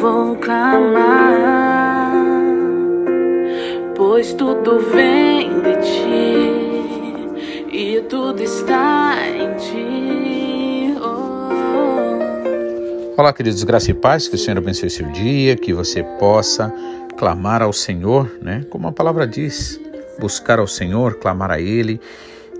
vou 0.00 0.36
clamar, 0.36 2.12
pois 3.94 4.32
tudo 4.34 4.78
vem 4.80 5.60
de 5.60 5.76
ti 5.76 6.52
e 7.72 8.00
tudo 8.08 8.42
está 8.42 9.14
em 9.26 9.54
ti. 9.56 10.94
Oh. 11.00 11.46
Olá, 13.20 13.32
queridos, 13.32 13.64
graça 13.64 13.90
e 13.90 13.94
paz, 13.94 14.28
que 14.28 14.34
o 14.34 14.38
Senhor 14.38 14.58
abençoe 14.58 14.90
seu 14.90 15.06
dia, 15.12 15.56
que 15.56 15.72
você 15.72 16.02
possa 16.18 16.70
clamar 17.16 17.62
ao 17.62 17.72
Senhor, 17.72 18.30
né? 18.42 18.66
Como 18.68 18.86
a 18.88 18.92
palavra 18.92 19.26
diz, 19.26 19.80
buscar 20.18 20.58
ao 20.58 20.66
Senhor, 20.66 21.14
clamar 21.14 21.50
a 21.50 21.58
Ele, 21.60 21.98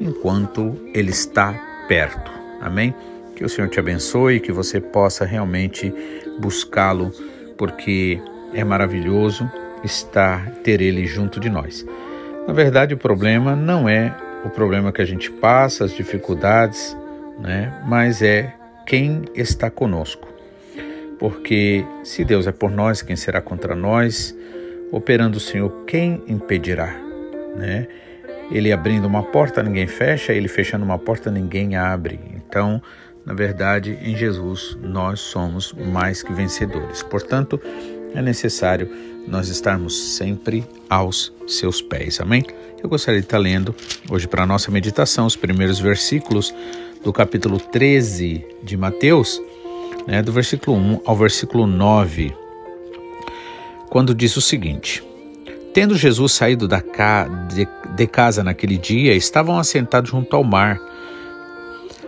enquanto 0.01 0.75
Ele 0.95 1.11
está 1.11 1.55
perto. 1.87 2.31
Amém? 2.63 2.95
Que 3.35 3.45
o 3.45 3.49
Senhor 3.49 3.69
te 3.69 3.79
abençoe, 3.79 4.41
que 4.41 4.51
você 4.51 4.81
possa 4.81 5.27
realmente 5.27 5.93
buscá-lo, 6.39 7.13
porque 7.57 8.21
é 8.53 8.65
maravilhoso 8.65 9.51
estar, 9.85 10.51
ter 10.63 10.81
Ele 10.81 11.07
junto 11.07 11.39
de 11.41 11.51
nós. 11.51 11.87
Na 12.47 12.53
verdade, 12.53 12.95
o 12.95 12.99
problema 12.99 13.57
não 13.57 13.89
é 13.89 14.15
o 14.45 14.51
problema 14.51 14.93
que 14.93 15.03
a 15.03 15.05
gente 15.05 15.31
passa, 15.31 15.85
as 15.85 15.93
dificuldades, 15.93 16.97
né? 17.41 17.83
mas 17.87 18.23
é 18.23 18.55
quem 18.87 19.25
está 19.35 19.69
conosco. 19.69 20.29
Porque 21.19 21.85
se 22.05 22.25
Deus 22.25 22.47
é 22.47 22.53
por 22.53 22.71
nós, 22.71 23.03
quem 23.03 23.17
será 23.17 23.41
contra 23.41 23.75
nós? 23.75 24.37
Operando 24.93 25.39
o 25.39 25.41
Senhor, 25.41 25.85
quem 25.87 26.23
impedirá? 26.29 26.95
Né? 27.57 27.89
Ele 28.51 28.73
abrindo 28.73 29.07
uma 29.07 29.23
porta, 29.23 29.63
ninguém 29.63 29.89
fecha, 29.89 30.33
ele 30.33 30.47
fechando 30.47 30.85
uma 30.85 30.99
porta, 30.99 31.31
ninguém 31.31 31.75
abre. 31.75 32.21
Então, 32.37 32.81
na 33.27 33.35
verdade, 33.35 33.99
em 34.01 34.17
Jesus 34.17 34.79
nós 34.81 35.19
somos 35.19 35.73
mais 35.73 36.23
que 36.23 36.33
vencedores. 36.33 37.03
Portanto, 37.03 37.61
é 38.15 38.23
necessário 38.23 38.89
nós 39.27 39.49
estarmos 39.49 40.17
sempre 40.17 40.65
aos 40.89 41.33
seus 41.49 41.83
pés. 41.83 42.21
Amém? 42.21 42.45
Eu 42.81 42.89
gostaria 42.89 43.21
de 43.21 43.27
estar 43.27 43.39
lendo 43.39 43.75
hoje 44.09 44.29
para 44.29 44.45
a 44.45 44.47
nossa 44.47 44.71
meditação 44.71 45.27
os 45.27 45.35
primeiros 45.35 45.81
versículos 45.81 46.55
do 47.03 47.13
capítulo 47.13 47.59
13 47.59 48.47
de 48.63 48.77
Mateus, 48.77 49.43
né, 50.07 50.23
do 50.23 50.31
versículo 50.31 50.77
1 50.77 51.01
ao 51.05 51.17
versículo 51.17 51.67
9, 51.67 52.33
quando 53.91 54.15
diz 54.15 54.37
o 54.37 54.41
seguinte: 54.41 55.03
Tendo 55.75 55.97
Jesus 55.97 56.33
saído 56.33 56.69
da 56.69 56.81
ca 56.81 57.27
de, 57.53 57.67
de 57.97 58.07
casa 58.07 58.45
naquele 58.45 58.79
dia, 58.79 59.15
estavam 59.15 59.59
assentados 59.59 60.11
junto 60.11 60.37
ao 60.37 60.45
mar 60.45 60.81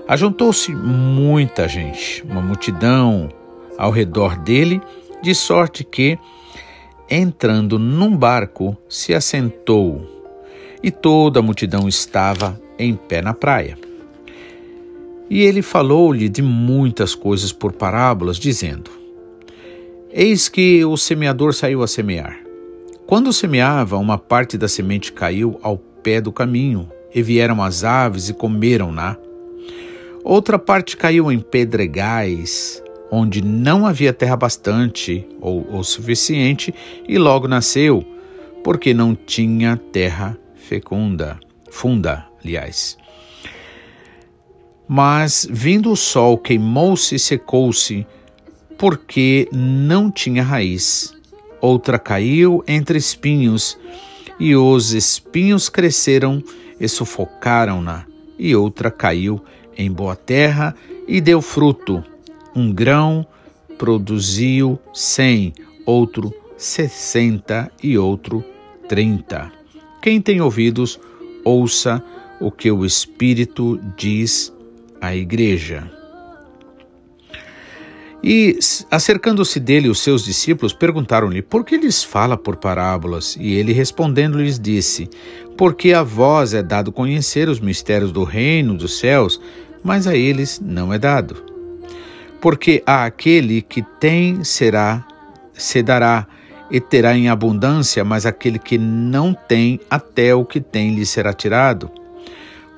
Ajuntou-se 0.08 0.74
muita 0.74 1.68
gente, 1.68 2.24
uma 2.24 2.40
multidão 2.40 3.28
ao 3.76 3.90
redor 3.90 4.38
dele, 4.38 4.80
de 5.22 5.34
sorte 5.34 5.84
que, 5.84 6.18
entrando 7.10 7.78
num 7.78 8.16
barco, 8.16 8.74
se 8.88 9.12
assentou, 9.12 10.00
e 10.82 10.90
toda 10.90 11.40
a 11.40 11.42
multidão 11.42 11.86
estava 11.86 12.58
em 12.78 12.94
pé 12.94 13.20
na 13.20 13.34
praia. 13.34 13.76
E 15.28 15.42
ele 15.42 15.60
falou-lhe 15.60 16.30
de 16.30 16.40
muitas 16.40 17.14
coisas 17.14 17.52
por 17.52 17.72
parábolas, 17.72 18.38
dizendo: 18.38 18.90
Eis 20.10 20.48
que 20.48 20.82
o 20.86 20.96
semeador 20.96 21.52
saiu 21.52 21.82
a 21.82 21.86
semear. 21.86 22.38
Quando 23.06 23.30
semeava, 23.30 23.98
uma 23.98 24.16
parte 24.16 24.56
da 24.56 24.68
semente 24.68 25.12
caiu 25.12 25.60
ao 25.62 25.76
pé 25.76 26.18
do 26.18 26.32
caminho, 26.32 26.90
e 27.14 27.22
vieram 27.22 27.62
as 27.62 27.84
aves 27.84 28.30
e 28.30 28.32
comeram-na. 28.32 29.18
Outra 30.24 30.58
parte 30.58 30.96
caiu 30.96 31.30
em 31.30 31.38
pedregais, 31.38 32.82
onde 33.10 33.42
não 33.42 33.86
havia 33.86 34.12
terra 34.12 34.36
bastante 34.36 35.26
ou 35.40 35.66
o 35.74 35.82
suficiente, 35.82 36.74
e 37.08 37.18
logo 37.18 37.48
nasceu, 37.48 38.04
porque 38.62 38.92
não 38.92 39.14
tinha 39.14 39.76
terra 39.76 40.36
fecunda, 40.54 41.38
funda, 41.70 42.26
aliás. 42.44 42.98
Mas 44.86 45.46
vindo 45.50 45.92
o 45.92 45.96
sol, 45.96 46.36
queimou-se 46.36 47.14
e 47.14 47.18
secou-se, 47.18 48.06
porque 48.76 49.48
não 49.52 50.10
tinha 50.10 50.42
raiz. 50.42 51.14
Outra 51.60 51.98
caiu 51.98 52.62
entre 52.66 52.98
espinhos, 52.98 53.78
e 54.38 54.54
os 54.54 54.92
espinhos 54.92 55.68
cresceram 55.68 56.42
e 56.78 56.88
sufocaram-na, 56.88 58.06
e 58.38 58.54
outra 58.54 58.90
caiu 58.90 59.42
em 59.78 59.90
boa 59.90 60.16
terra 60.16 60.74
e 61.06 61.20
deu 61.20 61.40
fruto. 61.40 62.04
Um 62.54 62.72
grão 62.72 63.24
produziu 63.78 64.78
cem, 64.92 65.54
outro 65.86 66.34
sessenta 66.56 67.70
e 67.80 67.96
outro 67.96 68.44
trinta. 68.88 69.52
Quem 70.02 70.20
tem 70.20 70.40
ouvidos, 70.40 70.98
ouça 71.44 72.02
o 72.40 72.50
que 72.50 72.70
o 72.70 72.84
Espírito 72.84 73.80
diz 73.96 74.52
à 75.00 75.14
igreja. 75.14 75.88
E, 78.22 78.58
acercando-se 78.90 79.60
dele, 79.60 79.88
os 79.88 80.00
seus 80.00 80.24
discípulos 80.24 80.72
perguntaram-lhe 80.72 81.40
por 81.40 81.64
que 81.64 81.76
lhes 81.76 82.02
fala 82.02 82.36
por 82.36 82.56
parábolas. 82.56 83.36
E 83.38 83.54
ele 83.54 83.72
respondendo 83.72 84.38
lhes 84.38 84.58
disse: 84.58 85.08
Porque 85.56 85.92
a 85.92 86.02
vós 86.02 86.52
é 86.52 86.62
dado 86.62 86.90
conhecer 86.90 87.48
os 87.48 87.60
mistérios 87.60 88.10
do 88.10 88.24
reino 88.24 88.74
dos 88.74 88.98
céus, 88.98 89.40
mas 89.82 90.06
a 90.06 90.16
eles 90.16 90.60
não 90.64 90.92
é 90.92 90.98
dado. 90.98 91.42
Porque 92.40 92.82
a 92.86 93.04
aquele 93.04 93.62
que 93.62 93.82
tem 94.00 94.44
será, 94.44 95.04
se 95.52 95.82
dará 95.82 96.26
e 96.70 96.80
terá 96.80 97.16
em 97.16 97.28
abundância, 97.28 98.04
mas 98.04 98.26
aquele 98.26 98.58
que 98.58 98.78
não 98.78 99.34
tem, 99.34 99.80
até 99.90 100.34
o 100.34 100.44
que 100.44 100.60
tem 100.60 100.94
lhe 100.94 101.06
será 101.06 101.32
tirado. 101.32 101.90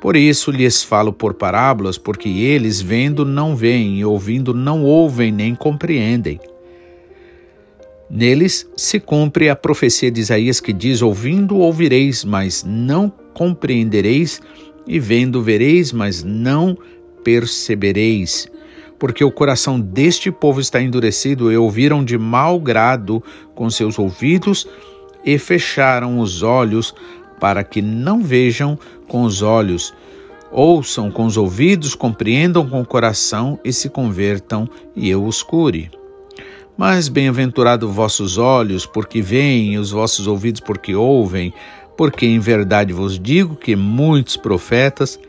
Por 0.01 0.17
isso 0.17 0.51
lhes 0.51 0.83
falo 0.83 1.13
por 1.13 1.35
parábolas, 1.35 1.99
porque 1.99 2.29
eles, 2.29 2.81
vendo, 2.81 3.25
não 3.25 3.55
veem, 3.55 3.99
e 3.99 4.05
ouvindo, 4.05 4.55
não 4.55 4.83
ouvem, 4.83 5.31
nem 5.31 5.55
compreendem. 5.55 6.41
Neles 8.09 8.67
se 8.77 8.99
cumpre 8.99 9.49
a 9.49 9.55
profecia 9.55 10.11
de 10.11 10.21
Isaías 10.21 10.59
que 10.59 10.73
diz: 10.73 11.03
Ouvindo, 11.03 11.59
ouvireis, 11.59 12.25
mas 12.25 12.65
não 12.65 13.13
compreendereis, 13.35 14.41
e 14.87 14.99
vendo 14.99 15.43
vereis, 15.43 15.93
mas 15.93 16.23
não 16.23 16.77
percebereis. 17.23 18.49
Porque 18.99 19.25
o 19.25 19.33
coração 19.33 19.81
deste 19.81 20.31
povo 20.31 20.61
está 20.61 20.81
endurecido 20.81 21.51
e 21.51 21.57
ouviram 21.57 22.05
de 22.05 22.19
mau 22.19 22.61
grado 22.61 23.23
com 23.55 23.71
seus 23.71 23.99
ouvidos 23.99 24.69
e 25.25 25.39
fecharam 25.39 26.19
os 26.19 26.43
olhos 26.43 26.95
para 27.41 27.65
que 27.65 27.81
não 27.81 28.23
vejam 28.23 28.79
com 29.09 29.23
os 29.23 29.41
olhos, 29.41 29.95
ouçam 30.53 31.11
com 31.11 31.25
os 31.25 31.37
ouvidos, 31.37 31.95
compreendam 31.95 32.69
com 32.69 32.81
o 32.81 32.87
coração 32.87 33.59
e 33.65 33.73
se 33.73 33.89
convertam 33.89 34.69
e 34.95 35.09
eu 35.09 35.25
os 35.25 35.43
cure. 35.43 35.91
Mas 36.77 37.09
bem-aventurado 37.09 37.91
vossos 37.91 38.39
olhos, 38.39 38.87
porque 38.87 39.21
veem, 39.21 39.75
e 39.75 39.79
os 39.79 39.91
vossos 39.91 40.27
ouvidos, 40.27 40.61
porque 40.61 40.95
ouvem, 40.95 41.53
porque 42.01 42.25
em 42.25 42.39
verdade 42.39 42.95
vos 42.95 43.19
digo 43.19 43.55
que 43.55 43.77
muitos 43.77 44.35
profetas 44.35 45.21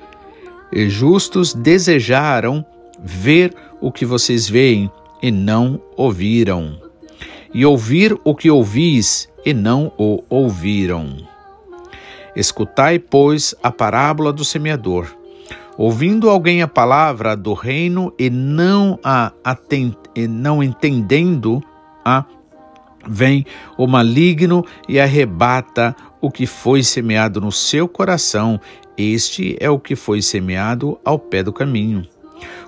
e 0.71 0.89
justos 0.89 1.53
desejaram 1.53 2.65
ver 2.97 3.53
o 3.81 3.91
que 3.91 4.05
vocês 4.05 4.47
veem 4.47 4.89
e 5.21 5.29
não 5.31 5.81
ouviram, 5.97 6.79
e 7.53 7.65
ouvir 7.65 8.17
o 8.23 8.33
que 8.33 8.49
ouvis 8.49 9.27
e 9.45 9.53
não 9.53 9.91
o 9.97 10.23
ouviram. 10.29 11.17
Escutai, 12.37 12.99
pois, 12.99 13.53
a 13.61 13.69
parábola 13.69 14.31
do 14.31 14.45
semeador. 14.45 15.13
Ouvindo 15.77 16.29
alguém 16.29 16.61
a 16.61 16.69
palavra 16.69 17.35
do 17.35 17.51
reino 17.53 18.13
e 18.17 18.29
não 18.29 18.97
a 19.03 19.33
e 20.15 20.25
não 20.25 20.63
entendendo 20.63 21.61
a 22.05 22.23
vem 23.05 23.45
o 23.77 23.87
maligno 23.87 24.63
e 24.87 24.99
arrebata 24.99 25.95
o 26.21 26.29
que 26.29 26.45
foi 26.45 26.83
semeado 26.83 27.41
no 27.41 27.51
seu 27.51 27.87
coração. 27.87 28.61
Este 28.97 29.57
é 29.59 29.69
o 29.69 29.79
que 29.79 29.95
foi 29.95 30.21
semeado 30.21 30.99
ao 31.03 31.17
pé 31.17 31.43
do 31.43 31.51
caminho. 31.51 32.07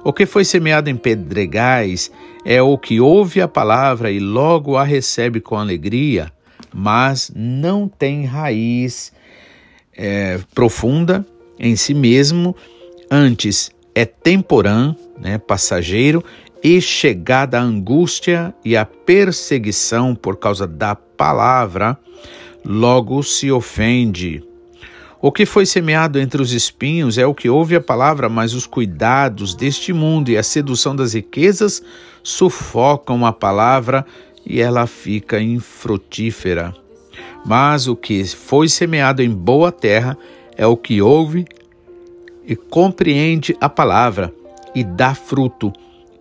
O 0.04 0.12
que 0.12 0.26
foi 0.26 0.44
semeado 0.44 0.90
em 0.90 0.96
pedregais 0.96 2.12
é 2.44 2.62
o 2.62 2.78
que 2.78 3.00
ouve 3.00 3.42
a 3.42 3.48
palavra 3.48 4.12
e 4.12 4.20
logo 4.20 4.76
a 4.76 4.84
recebe 4.84 5.40
com 5.40 5.56
alegria, 5.56 6.32
mas 6.74 7.32
não 7.34 7.88
tem 7.88 8.26
raiz 8.26 9.14
é, 9.96 10.40
profunda 10.54 11.26
em 11.60 11.76
si 11.76 11.94
mesmo, 11.94 12.56
antes 13.10 13.72
é 13.96 14.06
temporã, 14.06 14.96
né, 15.20 15.38
passageiro, 15.38 16.24
e 16.64 16.82
chegada 16.82 17.60
a 17.60 17.62
angústia 17.62 18.54
e 18.64 18.76
a 18.76 18.86
perseguição 18.86 20.16
por 20.16 20.38
causa 20.38 20.66
da 20.66 20.96
palavra, 20.96 21.98
logo 22.66 23.22
se 23.24 23.52
ofende. 23.52 24.44
O 25.22 25.32
que 25.32 25.46
foi 25.46 25.66
semeado 25.66 26.20
entre 26.20 26.42
os 26.42 26.52
espinhos 26.52 27.18
é 27.18 27.26
o 27.26 27.34
que 27.34 27.50
ouve 27.50 27.76
a 27.76 27.82
palavra, 27.82 28.28
mas 28.28 28.54
os 28.54 28.66
cuidados 28.68 29.56
deste 29.56 29.94
mundo 29.94 30.30
e 30.30 30.38
a 30.38 30.44
sedução 30.44 30.96
das 30.96 31.14
riquezas 31.14 31.82
sufocam 32.22 33.26
a 33.26 33.32
palavra 33.32 34.06
e 34.46 34.60
ela 34.60 34.86
fica 34.86 35.42
infrutífera. 35.42 36.74
Mas 37.46 37.88
o 37.88 37.96
que 37.96 38.26
foi 38.26 38.68
semeado 38.68 39.22
em 39.22 39.30
boa 39.30 39.72
terra 39.72 40.18
é 40.58 40.68
o 40.68 40.76
que 40.76 41.02
ouve 41.02 41.46
e 42.46 42.56
compreende 42.56 43.56
a 43.62 43.70
palavra 43.70 44.34
e 44.76 44.84
dá 44.84 45.14
fruto, 45.16 45.72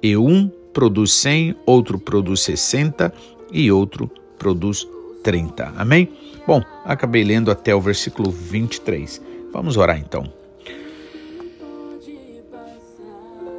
e 0.02 0.16
um 0.16 0.48
produz 0.72 1.12
cem, 1.12 1.54
outro 1.66 1.98
produz 1.98 2.40
sessenta 2.40 3.12
e 3.52 3.70
outro 3.70 4.10
produz 4.38 4.86
trinta. 5.22 5.72
Amém? 5.76 6.08
Bom, 6.46 6.62
acabei 6.84 7.22
lendo 7.22 7.50
até 7.50 7.74
o 7.74 7.80
versículo 7.80 8.30
23. 8.30 9.20
Vamos 9.52 9.76
orar 9.76 9.98
então. 9.98 10.24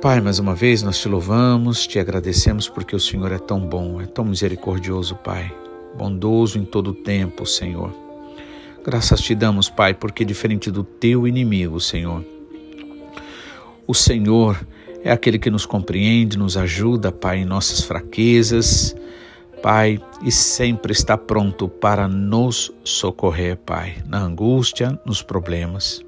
Pai, 0.02 0.20
mais 0.20 0.38
uma 0.38 0.54
vez 0.54 0.84
nós 0.84 1.00
te 1.00 1.08
louvamos, 1.08 1.88
te 1.88 1.98
agradecemos 1.98 2.68
porque 2.68 2.94
o 2.94 3.00
Senhor 3.00 3.32
é 3.32 3.38
tão 3.38 3.62
bom, 3.62 4.02
é 4.02 4.06
tão 4.06 4.26
misericordioso, 4.26 5.16
Pai, 5.16 5.50
bondoso 5.98 6.60
em 6.60 6.66
todo 6.66 6.90
o 6.90 6.94
tempo, 6.94 7.46
Senhor. 7.46 7.90
Graças 8.84 9.22
te 9.22 9.34
damos, 9.34 9.70
Pai, 9.70 9.94
porque 9.94 10.26
diferente 10.26 10.70
do 10.70 10.84
teu 10.84 11.26
inimigo, 11.26 11.80
Senhor, 11.80 12.22
o 13.88 13.94
Senhor 13.94 14.60
é 15.06 15.12
aquele 15.12 15.40
que 15.40 15.50
nos 15.50 15.66
compreende, 15.66 16.38
nos 16.38 16.58
ajuda, 16.58 17.10
Pai, 17.10 17.38
em 17.38 17.46
nossas 17.46 17.80
fraquezas, 17.80 18.94
Pai, 19.64 19.98
e 20.22 20.30
sempre 20.30 20.92
está 20.92 21.18
pronto 21.18 21.70
para 21.70 22.06
nos 22.06 22.70
socorrer, 22.84 23.56
Pai, 23.56 23.96
na 24.06 24.20
angústia, 24.20 25.00
nos 25.06 25.22
problemas. 25.22 26.04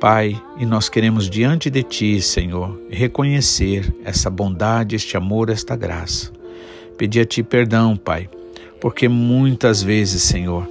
Pai, 0.00 0.42
e 0.58 0.66
nós 0.66 0.88
queremos 0.88 1.30
diante 1.30 1.70
de 1.70 1.84
Ti, 1.84 2.20
Senhor, 2.20 2.76
reconhecer 2.90 3.94
essa 4.04 4.28
bondade, 4.28 4.96
este 4.96 5.16
amor, 5.16 5.50
esta 5.50 5.76
graça. 5.76 6.32
Pedir 6.98 7.20
a 7.20 7.24
Ti 7.24 7.44
perdão, 7.44 7.96
Pai, 7.96 8.28
porque 8.80 9.08
muitas 9.08 9.80
vezes, 9.80 10.22
Senhor, 10.22 10.68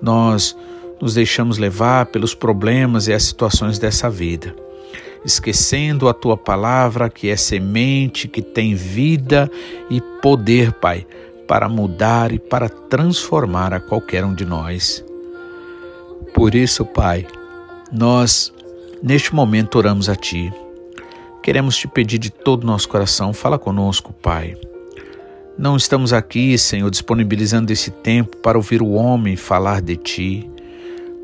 nós 0.00 0.56
nos 0.98 1.12
deixamos 1.12 1.58
levar 1.58 2.06
pelos 2.06 2.34
problemas 2.34 3.08
e 3.08 3.12
as 3.12 3.24
situações 3.24 3.78
dessa 3.78 4.08
vida, 4.08 4.56
esquecendo 5.24 6.08
a 6.08 6.14
Tua 6.14 6.36
palavra, 6.36 7.10
que 7.10 7.28
é 7.28 7.36
semente, 7.36 8.28
que 8.28 8.42
tem 8.42 8.74
vida 8.74 9.50
e 9.90 10.00
poder, 10.22 10.72
Pai, 10.72 11.06
para 11.46 11.68
mudar 11.68 12.32
e 12.32 12.38
para 12.38 12.68
transformar 12.68 13.74
a 13.74 13.80
qualquer 13.80 14.24
um 14.24 14.34
de 14.34 14.44
nós. 14.44 15.04
Por 16.32 16.54
isso, 16.54 16.84
Pai, 16.84 17.26
nós 17.92 18.52
Neste 19.02 19.34
momento 19.34 19.76
oramos 19.76 20.10
a 20.10 20.14
Ti. 20.14 20.52
Queremos 21.42 21.74
te 21.74 21.88
pedir 21.88 22.18
de 22.18 22.28
todo 22.28 22.64
o 22.64 22.66
nosso 22.66 22.86
coração, 22.86 23.32
fala 23.32 23.58
conosco, 23.58 24.12
Pai. 24.12 24.54
Não 25.56 25.74
estamos 25.74 26.12
aqui, 26.12 26.56
Senhor, 26.58 26.90
disponibilizando 26.90 27.72
esse 27.72 27.90
tempo 27.90 28.36
para 28.36 28.58
ouvir 28.58 28.82
o 28.82 28.90
homem 28.90 29.36
falar 29.36 29.80
de 29.80 29.96
Ti, 29.96 30.50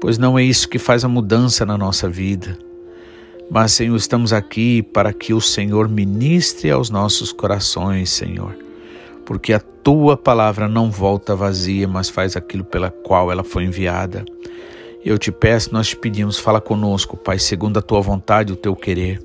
pois 0.00 0.16
não 0.16 0.38
é 0.38 0.42
isso 0.42 0.70
que 0.70 0.78
faz 0.78 1.04
a 1.04 1.08
mudança 1.08 1.66
na 1.66 1.76
nossa 1.76 2.08
vida. 2.08 2.56
Mas, 3.50 3.72
Senhor, 3.72 3.96
estamos 3.96 4.32
aqui 4.32 4.82
para 4.82 5.12
que 5.12 5.32
o 5.32 5.40
Senhor 5.40 5.88
ministre 5.88 6.70
aos 6.70 6.90
nossos 6.90 7.32
corações, 7.32 8.10
Senhor, 8.10 8.56
porque 9.24 9.52
a 9.52 9.60
Tua 9.60 10.16
palavra 10.16 10.66
não 10.66 10.90
volta 10.90 11.36
vazia, 11.36 11.86
mas 11.86 12.08
faz 12.08 12.36
aquilo 12.36 12.64
pela 12.64 12.90
qual 12.90 13.30
ela 13.30 13.44
foi 13.44 13.64
enviada. 13.64 14.24
Eu 15.04 15.16
te 15.16 15.30
peço, 15.30 15.72
nós 15.72 15.90
te 15.90 15.96
pedimos, 15.96 16.36
fala 16.36 16.60
conosco, 16.60 17.16
Pai, 17.16 17.38
segundo 17.38 17.78
a 17.78 17.82
tua 17.82 18.00
vontade 18.00 18.50
e 18.50 18.54
o 18.54 18.56
teu 18.56 18.74
querer. 18.74 19.22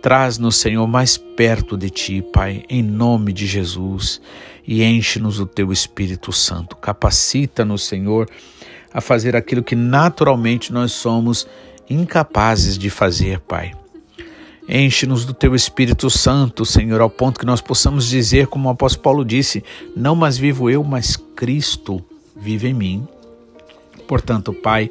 Traz-nos, 0.00 0.56
Senhor, 0.56 0.86
mais 0.86 1.18
perto 1.18 1.76
de 1.76 1.90
ti, 1.90 2.22
Pai, 2.32 2.62
em 2.70 2.82
nome 2.82 3.34
de 3.34 3.46
Jesus, 3.46 4.18
e 4.66 4.82
enche-nos 4.82 5.36
do 5.36 5.44
teu 5.44 5.70
Espírito 5.70 6.32
Santo. 6.32 6.74
Capacita-nos, 6.76 7.86
Senhor, 7.86 8.26
a 8.90 9.02
fazer 9.02 9.36
aquilo 9.36 9.62
que 9.62 9.76
naturalmente 9.76 10.72
nós 10.72 10.92
somos 10.92 11.46
incapazes 11.88 12.76
de 12.76 12.90
fazer, 12.90 13.40
Pai. 13.40 13.72
Enche-nos 14.68 15.24
do 15.24 15.32
teu 15.32 15.54
Espírito 15.54 16.10
Santo, 16.10 16.64
Senhor, 16.64 17.00
ao 17.00 17.08
ponto 17.08 17.38
que 17.38 17.46
nós 17.46 17.60
possamos 17.60 18.08
dizer, 18.08 18.48
como 18.48 18.68
o 18.68 18.72
apóstolo 18.72 19.02
Paulo 19.02 19.24
disse: 19.24 19.62
Não 19.96 20.16
mais 20.16 20.36
vivo 20.36 20.68
eu, 20.68 20.82
mas 20.82 21.16
Cristo 21.16 22.04
vive 22.36 22.68
em 22.68 22.74
mim. 22.74 23.08
Portanto, 24.08 24.52
Pai, 24.52 24.90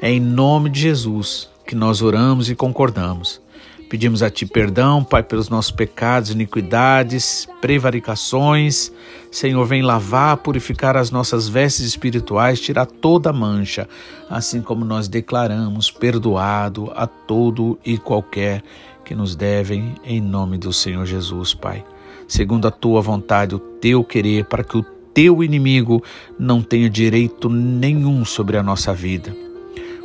é 0.00 0.10
em 0.10 0.20
nome 0.20 0.70
de 0.70 0.80
Jesus 0.80 1.48
que 1.66 1.74
nós 1.74 2.02
oramos 2.02 2.48
e 2.48 2.54
concordamos. 2.54 3.40
Pedimos 3.88 4.20
a 4.20 4.28
Ti 4.28 4.44
perdão, 4.46 5.04
Pai, 5.04 5.22
pelos 5.22 5.48
nossos 5.48 5.70
pecados, 5.70 6.30
iniquidades, 6.30 7.48
prevaricações. 7.60 8.90
Senhor, 9.30 9.64
vem 9.64 9.80
lavar, 9.80 10.36
purificar 10.38 10.96
as 10.96 11.12
nossas 11.12 11.48
vestes 11.48 11.86
espirituais, 11.86 12.60
tirar 12.60 12.86
toda 12.86 13.32
mancha, 13.32 13.88
assim 14.28 14.60
como 14.60 14.84
nós 14.84 15.06
declaramos 15.06 15.90
perdoado 15.90 16.92
a 16.96 17.06
todo 17.06 17.78
e 17.84 17.96
qualquer 17.96 18.62
que 19.04 19.14
nos 19.14 19.36
devem, 19.36 19.94
em 20.04 20.20
nome 20.20 20.58
do 20.58 20.72
Senhor 20.72 21.06
Jesus, 21.06 21.54
Pai. 21.54 21.84
Segundo 22.26 22.66
a 22.66 22.72
Tua 22.72 23.00
vontade, 23.00 23.54
o 23.54 23.60
Teu 23.60 24.02
querer, 24.02 24.46
para 24.46 24.64
que 24.64 24.76
o 24.76 24.96
teu 25.16 25.42
inimigo 25.42 26.02
não 26.38 26.60
tenha 26.60 26.90
direito 26.90 27.48
nenhum 27.48 28.22
sobre 28.22 28.58
a 28.58 28.62
nossa 28.62 28.92
vida. 28.92 29.45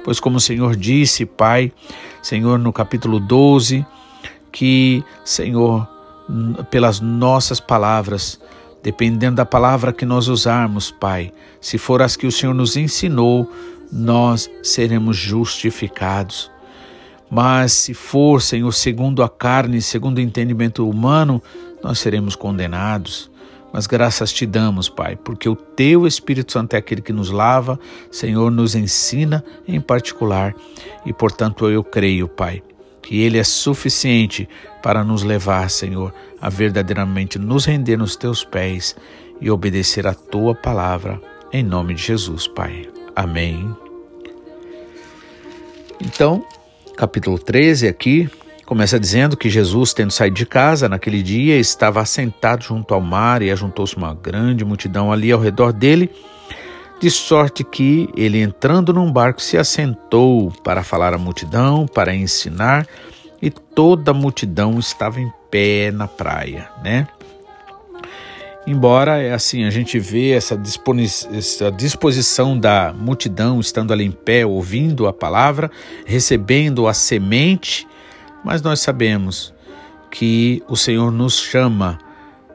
Pois, 0.03 0.19
como 0.19 0.37
o 0.37 0.41
Senhor 0.41 0.75
disse, 0.75 1.25
Pai, 1.25 1.71
Senhor, 2.21 2.57
no 2.57 2.73
capítulo 2.73 3.19
12, 3.19 3.85
que, 4.51 5.03
Senhor, 5.23 5.87
pelas 6.69 6.99
nossas 6.99 7.59
palavras, 7.59 8.39
dependendo 8.83 9.37
da 9.37 9.45
palavra 9.45 9.93
que 9.93 10.05
nós 10.05 10.27
usarmos, 10.27 10.91
Pai, 10.91 11.31
se 11.59 11.77
for 11.77 12.01
as 12.01 12.15
que 12.15 12.27
o 12.27 12.31
Senhor 12.31 12.53
nos 12.53 12.75
ensinou, 12.75 13.49
nós 13.91 14.49
seremos 14.63 15.17
justificados. 15.17 16.51
Mas 17.29 17.71
se 17.71 17.93
for, 17.93 18.41
Senhor, 18.41 18.71
segundo 18.73 19.23
a 19.23 19.29
carne, 19.29 19.81
segundo 19.81 20.17
o 20.17 20.21
entendimento 20.21 20.87
humano, 20.89 21.41
nós 21.81 21.99
seremos 21.99 22.35
condenados. 22.35 23.30
Mas 23.73 23.87
graças 23.87 24.33
te 24.33 24.45
damos, 24.45 24.89
Pai, 24.89 25.15
porque 25.15 25.47
o 25.47 25.55
teu 25.55 26.05
Espírito 26.05 26.51
Santo 26.51 26.73
é 26.73 26.77
aquele 26.77 27.01
que 27.01 27.13
nos 27.13 27.29
lava, 27.29 27.79
Senhor, 28.11 28.51
nos 28.51 28.75
ensina 28.75 29.43
em 29.67 29.79
particular, 29.79 30.53
e 31.05 31.13
portanto 31.13 31.69
eu 31.69 31.83
creio, 31.83 32.27
Pai, 32.27 32.61
que 33.01 33.21
ele 33.21 33.37
é 33.37 33.43
suficiente 33.43 34.47
para 34.83 35.03
nos 35.03 35.23
levar, 35.23 35.69
Senhor, 35.69 36.13
a 36.39 36.49
verdadeiramente 36.49 37.39
nos 37.39 37.65
render 37.65 37.97
nos 37.97 38.15
teus 38.15 38.43
pés 38.43 38.95
e 39.39 39.49
obedecer 39.49 40.05
a 40.05 40.13
tua 40.13 40.53
palavra, 40.53 41.21
em 41.51 41.63
nome 41.63 41.93
de 41.93 42.03
Jesus, 42.03 42.47
Pai. 42.47 42.87
Amém. 43.15 43.75
Então, 45.99 46.45
capítulo 46.95 47.37
13 47.37 47.87
aqui, 47.87 48.29
Começa 48.71 48.97
dizendo 48.97 49.35
que 49.35 49.49
Jesus, 49.49 49.93
tendo 49.93 50.11
saído 50.11 50.37
de 50.37 50.45
casa 50.45 50.87
naquele 50.87 51.21
dia, 51.21 51.57
estava 51.57 51.99
assentado 51.99 52.63
junto 52.63 52.93
ao 52.93 53.01
mar 53.01 53.41
e 53.41 53.51
ajuntou-se 53.51 53.97
uma 53.97 54.13
grande 54.13 54.63
multidão 54.63 55.11
ali 55.11 55.29
ao 55.29 55.41
redor 55.41 55.73
dele, 55.73 56.09
de 56.97 57.11
sorte 57.11 57.65
que 57.65 58.07
ele, 58.15 58.41
entrando 58.41 58.93
num 58.93 59.11
barco, 59.11 59.41
se 59.41 59.57
assentou 59.57 60.53
para 60.63 60.83
falar 60.83 61.13
à 61.13 61.17
multidão, 61.17 61.85
para 61.85 62.15
ensinar, 62.15 62.87
e 63.41 63.49
toda 63.49 64.11
a 64.11 64.13
multidão 64.13 64.79
estava 64.79 65.19
em 65.19 65.29
pé 65.49 65.91
na 65.91 66.07
praia, 66.07 66.69
né? 66.81 67.09
Embora 68.65 69.21
é 69.21 69.33
assim, 69.33 69.65
a 69.65 69.69
gente 69.69 69.99
vê 69.99 70.31
essa, 70.31 70.57
disposição 71.75 72.57
da 72.57 72.93
multidão 72.93 73.59
estando 73.59 73.91
ali 73.91 74.05
em 74.05 74.11
pé, 74.11 74.45
ouvindo 74.45 75.07
a 75.07 75.11
palavra, 75.11 75.69
recebendo 76.05 76.87
a 76.87 76.93
semente 76.93 77.85
mas 78.43 78.61
nós 78.61 78.79
sabemos 78.79 79.53
que 80.09 80.61
o 80.67 80.75
Senhor 80.75 81.11
nos 81.11 81.39
chama 81.39 81.97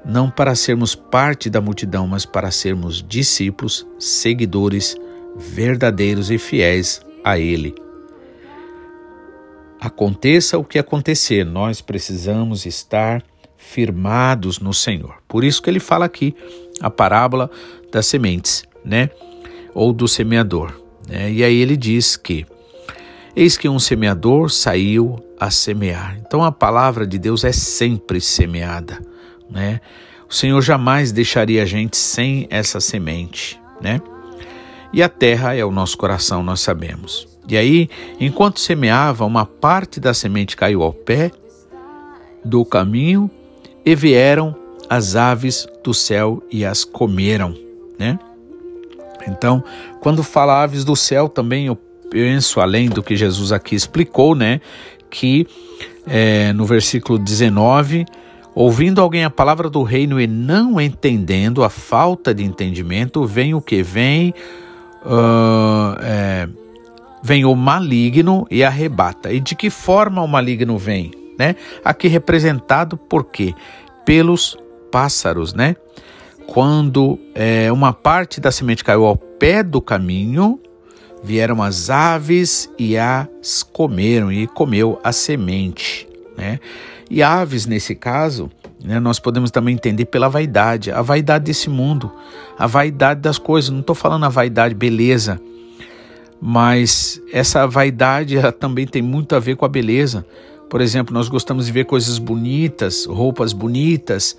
não 0.04 0.30
para 0.30 0.54
sermos 0.54 0.94
parte 0.94 1.50
da 1.50 1.60
multidão, 1.60 2.06
mas 2.06 2.24
para 2.24 2.50
sermos 2.50 3.02
discípulos, 3.02 3.86
seguidores 3.98 4.96
verdadeiros 5.36 6.30
e 6.30 6.38
fiéis 6.38 7.00
a 7.24 7.38
Ele. 7.38 7.74
Aconteça 9.80 10.58
o 10.58 10.64
que 10.64 10.78
acontecer, 10.78 11.44
nós 11.44 11.80
precisamos 11.80 12.66
estar 12.66 13.22
firmados 13.56 14.60
no 14.60 14.72
Senhor. 14.72 15.16
Por 15.26 15.44
isso 15.44 15.60
que 15.60 15.68
ele 15.68 15.80
fala 15.80 16.04
aqui 16.04 16.34
a 16.80 16.88
parábola 16.88 17.50
das 17.90 18.06
sementes, 18.06 18.64
né? 18.84 19.10
Ou 19.74 19.92
do 19.92 20.06
semeador. 20.06 20.80
Né? 21.08 21.32
E 21.32 21.44
aí 21.44 21.60
ele 21.60 21.76
diz 21.76 22.16
que 22.16 22.46
Eis 23.34 23.58
que 23.58 23.68
um 23.68 23.78
semeador 23.78 24.50
saiu 24.50 25.18
a 25.38 25.50
semear. 25.50 26.18
Então 26.26 26.42
a 26.42 26.52
palavra 26.52 27.06
de 27.06 27.18
Deus 27.18 27.44
é 27.44 27.52
sempre 27.52 28.20
semeada, 28.20 29.00
né? 29.50 29.80
O 30.28 30.34
Senhor 30.34 30.60
jamais 30.60 31.12
deixaria 31.12 31.62
a 31.62 31.66
gente 31.66 31.96
sem 31.96 32.46
essa 32.50 32.80
semente, 32.80 33.60
né? 33.80 34.00
E 34.92 35.02
a 35.02 35.08
terra 35.08 35.54
é 35.54 35.64
o 35.64 35.70
nosso 35.70 35.96
coração, 35.96 36.42
nós 36.42 36.60
sabemos. 36.60 37.28
E 37.48 37.56
aí, 37.56 37.88
enquanto 38.18 38.58
semeava, 38.58 39.24
uma 39.24 39.46
parte 39.46 40.00
da 40.00 40.12
semente 40.12 40.56
caiu 40.56 40.82
ao 40.82 40.92
pé 40.92 41.30
do 42.44 42.64
caminho 42.64 43.30
e 43.84 43.94
vieram 43.94 44.56
as 44.88 45.14
aves 45.14 45.66
do 45.82 45.94
céu 45.94 46.42
e 46.50 46.64
as 46.64 46.84
comeram, 46.84 47.54
né? 47.98 48.18
Então, 49.28 49.62
quando 50.00 50.22
fala 50.22 50.62
aves 50.62 50.84
do 50.84 50.96
céu, 50.96 51.28
também 51.28 51.66
eu 51.66 51.76
penso, 52.10 52.60
além 52.60 52.88
do 52.88 53.02
que 53.02 53.16
Jesus 53.16 53.52
aqui 53.52 53.74
explicou, 53.74 54.34
né? 54.34 54.60
Que 55.18 55.46
é, 56.06 56.52
no 56.52 56.66
versículo 56.66 57.18
19, 57.18 58.04
ouvindo 58.54 59.00
alguém 59.00 59.24
a 59.24 59.30
palavra 59.30 59.70
do 59.70 59.82
reino 59.82 60.20
e 60.20 60.26
não 60.26 60.78
entendendo, 60.78 61.64
a 61.64 61.70
falta 61.70 62.34
de 62.34 62.44
entendimento, 62.44 63.24
vem 63.24 63.54
o 63.54 63.60
que? 63.62 63.82
Vem, 63.82 64.34
uh, 65.06 65.96
é, 66.02 66.46
vem 67.22 67.46
o 67.46 67.54
maligno 67.54 68.46
e 68.50 68.62
arrebata. 68.62 69.32
E 69.32 69.40
de 69.40 69.54
que 69.54 69.70
forma 69.70 70.22
o 70.22 70.28
maligno 70.28 70.76
vem? 70.76 71.10
Né? 71.38 71.56
Aqui 71.82 72.08
representado 72.08 72.98
por 72.98 73.24
quê? 73.24 73.54
Pelos 74.04 74.54
pássaros, 74.92 75.54
né? 75.54 75.76
Quando 76.46 77.18
é, 77.34 77.72
uma 77.72 77.94
parte 77.94 78.38
da 78.38 78.52
semente 78.52 78.84
caiu 78.84 79.06
ao 79.06 79.16
pé 79.16 79.62
do 79.62 79.80
caminho, 79.80 80.60
vieram 81.26 81.60
as 81.60 81.90
aves 81.90 82.70
e 82.78 82.96
as 82.96 83.64
comeram, 83.64 84.30
e 84.30 84.46
comeu 84.46 85.00
a 85.02 85.10
semente, 85.10 86.08
né? 86.38 86.60
E 87.10 87.20
aves, 87.20 87.66
nesse 87.66 87.96
caso, 87.96 88.48
né, 88.82 89.00
nós 89.00 89.18
podemos 89.18 89.50
também 89.50 89.74
entender 89.74 90.04
pela 90.04 90.28
vaidade, 90.28 90.92
a 90.92 91.02
vaidade 91.02 91.46
desse 91.46 91.68
mundo, 91.68 92.12
a 92.56 92.68
vaidade 92.68 93.20
das 93.20 93.38
coisas. 93.38 93.70
Não 93.70 93.80
estou 93.80 93.94
falando 93.94 94.24
a 94.24 94.28
vaidade, 94.28 94.72
beleza, 94.72 95.40
mas 96.40 97.20
essa 97.32 97.66
vaidade 97.66 98.36
também 98.60 98.86
tem 98.86 99.02
muito 99.02 99.34
a 99.34 99.40
ver 99.40 99.56
com 99.56 99.64
a 99.64 99.68
beleza. 99.68 100.24
Por 100.68 100.80
exemplo, 100.80 101.14
nós 101.14 101.28
gostamos 101.28 101.66
de 101.66 101.72
ver 101.72 101.84
coisas 101.84 102.18
bonitas, 102.18 103.06
roupas 103.06 103.52
bonitas, 103.52 104.36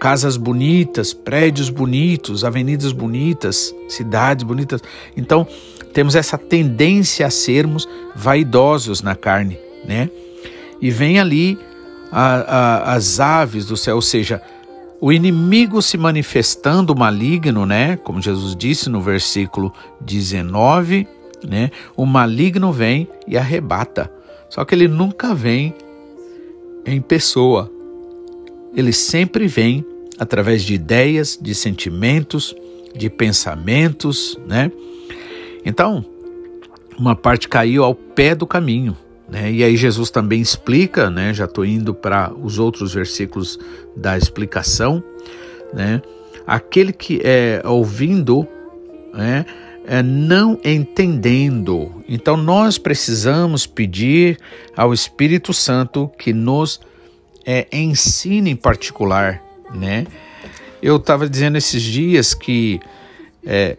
casas 0.00 0.36
bonitas, 0.36 1.14
prédios 1.14 1.70
bonitos, 1.70 2.44
avenidas 2.44 2.92
bonitas, 2.92 3.74
cidades 3.88 4.44
bonitas. 4.44 4.82
Então, 5.16 5.46
temos 5.92 6.14
essa 6.14 6.36
tendência 6.36 7.26
a 7.26 7.30
sermos 7.30 7.88
vaidosos 8.14 9.02
na 9.02 9.14
carne, 9.14 9.58
né? 9.86 10.10
E 10.80 10.90
vem 10.90 11.18
ali 11.18 11.58
a, 12.12 12.34
a, 12.34 12.94
as 12.94 13.20
aves 13.20 13.66
do 13.66 13.76
céu, 13.76 13.96
ou 13.96 14.02
seja, 14.02 14.42
o 15.00 15.12
inimigo 15.12 15.80
se 15.80 15.96
manifestando 15.96 16.94
maligno, 16.94 17.64
né? 17.64 17.96
Como 17.96 18.20
Jesus 18.20 18.54
disse 18.54 18.90
no 18.90 19.00
versículo 19.00 19.72
19, 20.00 21.08
né? 21.46 21.70
O 21.96 22.04
maligno 22.04 22.70
vem 22.70 23.08
e 23.26 23.36
arrebata. 23.38 24.19
Só 24.50 24.64
que 24.64 24.74
ele 24.74 24.88
nunca 24.88 25.34
vem 25.34 25.72
em 26.84 27.00
pessoa. 27.00 27.70
Ele 28.74 28.92
sempre 28.92 29.46
vem 29.46 29.84
através 30.18 30.62
de 30.62 30.74
ideias, 30.74 31.38
de 31.40 31.54
sentimentos, 31.54 32.54
de 32.94 33.08
pensamentos, 33.08 34.38
né? 34.46 34.70
Então, 35.64 36.04
uma 36.98 37.14
parte 37.14 37.48
caiu 37.48 37.84
ao 37.84 37.94
pé 37.94 38.34
do 38.34 38.46
caminho, 38.46 38.96
né? 39.28 39.50
E 39.50 39.62
aí 39.62 39.76
Jesus 39.76 40.10
também 40.10 40.40
explica, 40.40 41.08
né? 41.08 41.32
Já 41.32 41.44
estou 41.44 41.64
indo 41.64 41.94
para 41.94 42.32
os 42.34 42.58
outros 42.58 42.92
versículos 42.92 43.58
da 43.96 44.18
explicação, 44.18 45.02
né? 45.72 46.02
Aquele 46.46 46.92
que 46.92 47.20
é 47.22 47.62
ouvindo, 47.64 48.46
né? 49.14 49.46
É, 49.86 50.02
não 50.02 50.58
entendendo. 50.64 52.02
Então 52.08 52.36
nós 52.36 52.78
precisamos 52.78 53.66
pedir 53.66 54.38
ao 54.76 54.92
Espírito 54.92 55.52
Santo 55.52 56.10
que 56.18 56.32
nos 56.32 56.80
é, 57.44 57.66
ensine 57.72 58.50
em 58.50 58.56
particular, 58.56 59.42
né? 59.74 60.06
Eu 60.82 60.96
estava 60.96 61.28
dizendo 61.28 61.58
esses 61.58 61.82
dias 61.82 62.32
que 62.32 62.80
é, 63.44 63.76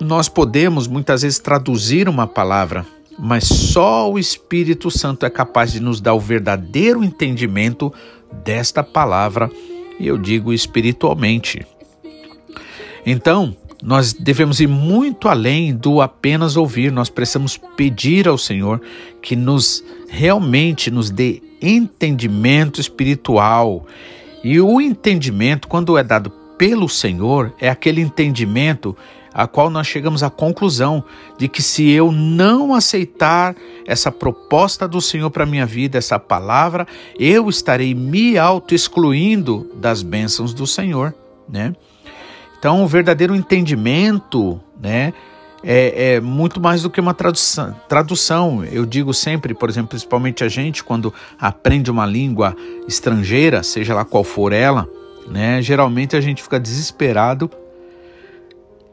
nós 0.00 0.28
podemos 0.28 0.86
muitas 0.86 1.22
vezes 1.22 1.38
traduzir 1.38 2.08
uma 2.08 2.26
palavra, 2.26 2.86
mas 3.18 3.44
só 3.44 4.10
o 4.10 4.18
Espírito 4.18 4.90
Santo 4.90 5.26
é 5.26 5.30
capaz 5.30 5.72
de 5.72 5.80
nos 5.80 6.00
dar 6.00 6.14
o 6.14 6.20
verdadeiro 6.20 7.04
entendimento 7.04 7.92
desta 8.44 8.82
palavra, 8.82 9.50
e 9.98 10.06
eu 10.06 10.16
digo 10.16 10.52
espiritualmente. 10.52 11.66
Então, 13.04 13.56
nós 13.82 14.12
devemos 14.12 14.60
ir 14.60 14.66
muito 14.66 15.28
além 15.28 15.74
do 15.74 16.00
apenas 16.00 16.56
ouvir, 16.56 16.92
nós 16.92 17.08
precisamos 17.08 17.58
pedir 17.76 18.28
ao 18.28 18.36
Senhor 18.36 18.80
que 19.22 19.34
nos 19.34 19.82
realmente 20.08 20.90
nos 20.90 21.10
dê 21.10 21.42
entendimento 21.62 22.80
espiritual. 22.80 23.86
E 24.44 24.60
o 24.60 24.80
entendimento, 24.80 25.68
quando 25.68 25.96
é 25.96 26.02
dado 26.02 26.30
pelo 26.58 26.88
Senhor, 26.88 27.54
é 27.58 27.68
aquele 27.70 28.00
entendimento 28.00 28.96
a 29.32 29.46
qual 29.46 29.70
nós 29.70 29.86
chegamos 29.86 30.22
à 30.22 30.28
conclusão 30.28 31.04
de 31.38 31.48
que 31.48 31.62
se 31.62 31.88
eu 31.88 32.10
não 32.10 32.74
aceitar 32.74 33.54
essa 33.86 34.10
proposta 34.10 34.88
do 34.88 35.00
Senhor 35.00 35.30
para 35.30 35.46
minha 35.46 35.64
vida, 35.64 35.96
essa 35.96 36.18
palavra, 36.18 36.86
eu 37.18 37.48
estarei 37.48 37.94
me 37.94 38.36
auto-excluindo 38.36 39.70
das 39.76 40.02
bênçãos 40.02 40.52
do 40.52 40.66
Senhor, 40.66 41.14
né? 41.48 41.72
Então, 42.60 42.84
o 42.84 42.86
verdadeiro 42.86 43.34
entendimento, 43.34 44.60
né, 44.78 45.14
é, 45.64 46.16
é, 46.16 46.20
muito 46.20 46.60
mais 46.60 46.82
do 46.82 46.90
que 46.90 47.00
uma 47.00 47.14
tradução, 47.14 47.74
tradução. 47.88 48.62
Eu 48.62 48.84
digo 48.84 49.14
sempre, 49.14 49.54
por 49.54 49.70
exemplo, 49.70 49.88
principalmente 49.88 50.44
a 50.44 50.48
gente, 50.48 50.84
quando 50.84 51.12
aprende 51.38 51.90
uma 51.90 52.04
língua 52.04 52.54
estrangeira, 52.86 53.62
seja 53.62 53.94
lá 53.94 54.04
qual 54.04 54.22
for 54.22 54.52
ela, 54.52 54.86
né, 55.26 55.62
geralmente 55.62 56.14
a 56.14 56.20
gente 56.20 56.42
fica 56.42 56.60
desesperado 56.60 57.50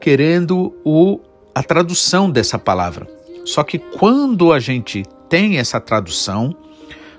querendo 0.00 0.74
o, 0.82 1.20
a 1.54 1.62
tradução 1.62 2.30
dessa 2.30 2.58
palavra. 2.58 3.06
Só 3.44 3.62
que 3.62 3.78
quando 3.78 4.50
a 4.50 4.58
gente 4.58 5.04
tem 5.28 5.58
essa 5.58 5.78
tradução, 5.78 6.56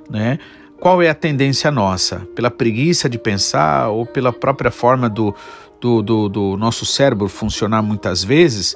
né, 0.10 0.40
qual 0.80 1.00
é 1.00 1.10
a 1.10 1.14
tendência 1.14 1.70
nossa? 1.70 2.28
Pela 2.34 2.50
preguiça 2.50 3.08
de 3.08 3.20
pensar 3.20 3.90
ou 3.90 4.06
pela 4.06 4.32
própria 4.32 4.72
forma 4.72 5.10
do, 5.10 5.36
do, 5.80 6.02
do, 6.02 6.30
do 6.30 6.58
nosso 6.58 6.86
cérebro 6.86 7.28
funcionar 7.28 7.82
muitas 7.82 8.24
vezes, 8.24 8.76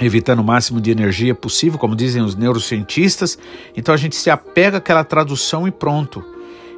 evitando 0.00 0.40
o 0.40 0.44
máximo 0.44 0.80
de 0.80 0.90
energia 0.90 1.34
possível, 1.34 1.78
como 1.78 1.96
dizem 1.96 2.22
os 2.22 2.34
neurocientistas. 2.34 3.38
Então 3.76 3.94
a 3.94 3.98
gente 3.98 4.16
se 4.16 4.30
apega 4.30 4.78
àquela 4.78 5.04
tradução 5.04 5.66
e 5.66 5.70
pronto. 5.70 6.24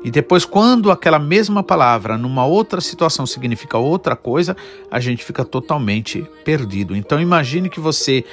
E 0.03 0.11
depois, 0.11 0.47
quando 0.47 0.91
aquela 0.91 1.19
mesma 1.19 1.63
palavra 1.63 2.17
numa 2.17 2.47
outra 2.47 2.81
situação 2.81 3.27
significa 3.27 3.77
outra 3.77 4.17
coisa, 4.17 4.57
a 4.91 4.99
gente 4.99 5.23
fica 5.23 5.45
totalmente 5.45 6.27
perdido. 6.43 6.97
Então, 6.97 7.21
imagine 7.21 7.69
que 7.69 7.81
você 7.81 8.25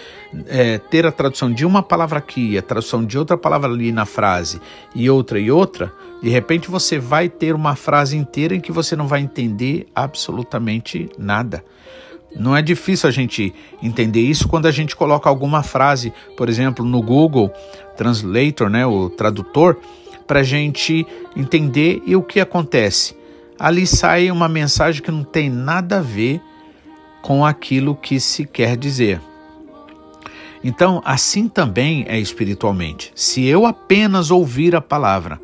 é, 0.47 0.77
ter 0.77 1.05
a 1.05 1.11
tradução 1.11 1.51
de 1.51 1.65
uma 1.65 1.83
palavra 1.83 2.19
aqui, 2.19 2.57
a 2.57 2.61
tradução 2.61 3.05
de 3.05 3.17
outra 3.17 3.37
palavra 3.37 3.69
ali 3.69 3.91
na 3.91 4.05
frase 4.05 4.61
e 4.95 5.09
outra 5.09 5.39
e 5.39 5.51
outra, 5.51 5.91
de 6.21 6.29
repente 6.29 6.69
você 6.69 6.97
vai 6.97 7.27
ter 7.27 7.53
uma 7.53 7.75
frase 7.75 8.15
inteira 8.15 8.55
em 8.55 8.61
que 8.61 8.71
você 8.71 8.95
não 8.95 9.07
vai 9.07 9.19
entender 9.19 9.87
absolutamente 9.93 11.09
nada. 11.17 11.63
Não 12.35 12.55
é 12.55 12.61
difícil 12.61 13.09
a 13.09 13.11
gente 13.11 13.53
entender 13.81 14.21
isso 14.21 14.47
quando 14.47 14.67
a 14.67 14.71
gente 14.71 14.95
coloca 14.95 15.29
alguma 15.29 15.63
frase, 15.63 16.13
por 16.35 16.47
exemplo, 16.47 16.85
no 16.85 17.01
Google 17.01 17.51
Translator, 17.95 18.69
né, 18.69 18.85
o 18.85 19.09
tradutor 19.09 19.77
para 20.27 20.41
a 20.41 20.43
gente 20.43 21.07
entender 21.35 22.03
e 22.05 22.15
o 22.15 22.21
que 22.21 22.39
acontece. 22.39 23.15
Ali 23.57 23.87
sai 23.87 24.29
uma 24.29 24.47
mensagem 24.47 25.01
que 25.01 25.09
não 25.09 25.23
tem 25.23 25.49
nada 25.49 25.97
a 25.97 26.01
ver 26.01 26.41
com 27.21 27.45
aquilo 27.45 27.95
que 27.95 28.19
se 28.19 28.45
quer 28.45 28.77
dizer. 28.77 29.19
Então, 30.63 31.01
assim 31.05 31.47
também 31.47 32.05
é 32.07 32.19
espiritualmente. 32.19 33.11
Se 33.15 33.45
eu 33.45 33.65
apenas 33.65 34.31
ouvir 34.31 34.75
a 34.75 34.81
palavra, 34.81 35.39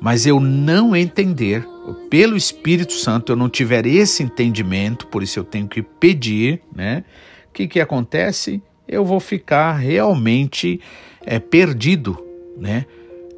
mas 0.00 0.26
eu 0.26 0.40
não 0.40 0.96
entender, 0.96 1.66
pelo 2.08 2.36
Espírito 2.36 2.94
Santo 2.94 3.32
eu 3.32 3.36
não 3.36 3.48
tiver 3.48 3.86
esse 3.86 4.22
entendimento, 4.22 5.06
por 5.06 5.22
isso 5.22 5.38
eu 5.38 5.44
tenho 5.44 5.68
que 5.68 5.82
pedir, 5.82 6.62
né? 6.74 7.04
O 7.48 7.52
que, 7.52 7.68
que 7.68 7.80
acontece? 7.80 8.62
Eu 8.88 9.04
vou 9.04 9.20
ficar 9.20 9.74
realmente 9.74 10.80
é, 11.24 11.38
perdido, 11.38 12.18
né? 12.56 12.86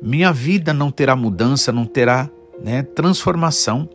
Minha 0.02 0.32
vida 0.32 0.74
não 0.74 0.90
terá 0.90 1.14
mudança, 1.14 1.70
não 1.70 1.84
terá 1.84 2.28
né, 2.62 2.82
transformação. 2.82 3.88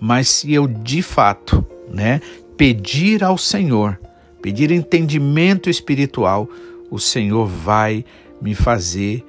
Mas 0.00 0.28
se 0.28 0.52
eu 0.52 0.66
de 0.66 1.02
fato 1.02 1.64
né, 1.92 2.20
pedir 2.56 3.22
ao 3.22 3.36
Senhor, 3.36 4.00
pedir 4.40 4.70
entendimento 4.70 5.68
espiritual, 5.68 6.48
o 6.90 6.98
Senhor 6.98 7.46
vai 7.46 8.04
me 8.40 8.54
fazer, 8.54 9.24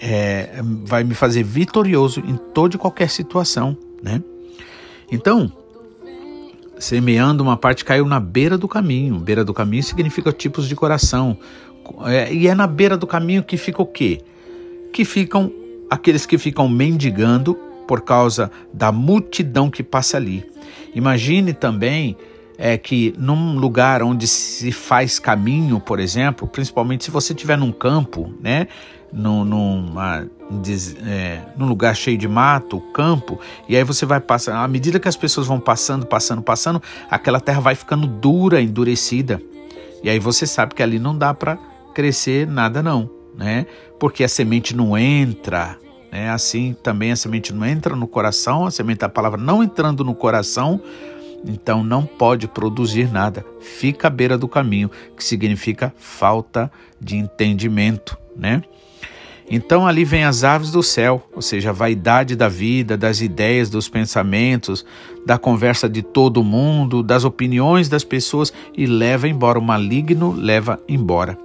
é, 0.00 0.60
vai 0.84 1.04
me 1.04 1.14
fazer 1.14 1.44
vitorioso 1.44 2.20
em 2.20 2.36
toda 2.36 2.74
e 2.74 2.78
qualquer 2.78 3.08
situação, 3.08 3.76
né? 4.02 4.22
Então, 5.12 5.52
semeando 6.78 7.42
uma 7.42 7.56
parte 7.56 7.84
caiu 7.84 8.06
na 8.06 8.18
beira 8.18 8.56
do 8.56 8.66
caminho. 8.66 9.18
Beira 9.18 9.44
do 9.44 9.52
caminho 9.52 9.82
significa 9.82 10.32
tipos 10.32 10.68
de 10.68 10.74
coração. 10.74 11.36
É, 12.06 12.32
e 12.32 12.46
é 12.46 12.54
na 12.54 12.66
beira 12.66 12.96
do 12.96 13.06
caminho 13.06 13.42
que 13.42 13.56
fica 13.56 13.82
o 13.82 13.86
quê? 13.86 14.20
Que 14.92 15.04
ficam 15.04 15.52
aqueles 15.90 16.24
que 16.24 16.38
ficam 16.38 16.68
mendigando 16.68 17.54
por 17.86 18.02
causa 18.02 18.50
da 18.72 18.92
multidão 18.92 19.68
que 19.68 19.82
passa 19.82 20.16
ali. 20.16 20.44
Imagine 20.94 21.52
também 21.52 22.16
é 22.56 22.76
que 22.76 23.14
num 23.18 23.58
lugar 23.58 24.02
onde 24.02 24.28
se 24.28 24.70
faz 24.70 25.18
caminho, 25.18 25.80
por 25.80 25.98
exemplo, 25.98 26.46
principalmente 26.46 27.04
se 27.04 27.10
você 27.10 27.32
estiver 27.32 27.56
num 27.56 27.72
campo, 27.72 28.32
né, 28.38 28.68
num, 29.12 29.44
numa, 29.44 30.26
é, 31.06 31.40
num 31.56 31.66
lugar 31.66 31.96
cheio 31.96 32.18
de 32.18 32.28
mato, 32.28 32.80
campo, 32.92 33.40
e 33.68 33.76
aí 33.76 33.82
você 33.82 34.06
vai 34.06 34.20
passando, 34.20 34.56
à 34.56 34.68
medida 34.68 35.00
que 35.00 35.08
as 35.08 35.16
pessoas 35.16 35.46
vão 35.46 35.58
passando, 35.58 36.06
passando, 36.06 36.42
passando, 36.42 36.82
aquela 37.10 37.40
terra 37.40 37.60
vai 37.60 37.74
ficando 37.74 38.06
dura, 38.06 38.60
endurecida. 38.60 39.40
E 40.02 40.10
aí 40.10 40.18
você 40.18 40.46
sabe 40.46 40.74
que 40.74 40.82
ali 40.82 40.98
não 40.98 41.16
dá 41.16 41.34
para 41.34 41.58
crescer 41.94 42.46
nada 42.46 42.82
não, 42.82 43.10
né? 43.40 43.64
Porque 43.98 44.22
a 44.22 44.28
semente 44.28 44.76
não 44.76 44.96
entra, 44.98 45.78
né? 46.12 46.28
Assim 46.28 46.76
também 46.82 47.10
a 47.10 47.16
semente 47.16 47.54
não 47.54 47.64
entra 47.64 47.96
no 47.96 48.06
coração, 48.06 48.66
a 48.66 48.70
semente 48.70 48.98
da 48.98 49.08
palavra 49.08 49.40
não 49.40 49.62
entrando 49.62 50.04
no 50.04 50.14
coração, 50.14 50.78
então 51.46 51.82
não 51.82 52.04
pode 52.04 52.46
produzir 52.46 53.10
nada, 53.10 53.44
fica 53.58 54.08
à 54.08 54.10
beira 54.10 54.36
do 54.36 54.46
caminho, 54.46 54.90
que 55.16 55.24
significa 55.24 55.92
falta 55.96 56.70
de 57.00 57.16
entendimento, 57.16 58.18
né? 58.36 58.62
Então 59.50 59.86
ali 59.86 60.04
vem 60.04 60.22
as 60.22 60.44
aves 60.44 60.70
do 60.70 60.82
céu, 60.82 61.26
ou 61.34 61.40
seja, 61.40 61.70
a 61.70 61.72
vaidade 61.72 62.36
da 62.36 62.46
vida, 62.46 62.96
das 62.96 63.22
ideias, 63.22 63.70
dos 63.70 63.88
pensamentos, 63.88 64.84
da 65.26 65.38
conversa 65.38 65.88
de 65.88 66.02
todo 66.02 66.44
mundo, 66.44 67.02
das 67.02 67.24
opiniões 67.24 67.88
das 67.88 68.04
pessoas 68.04 68.52
e 68.76 68.86
leva 68.86 69.26
embora. 69.26 69.58
O 69.58 69.62
maligno 69.62 70.30
leva 70.30 70.78
embora. 70.86 71.36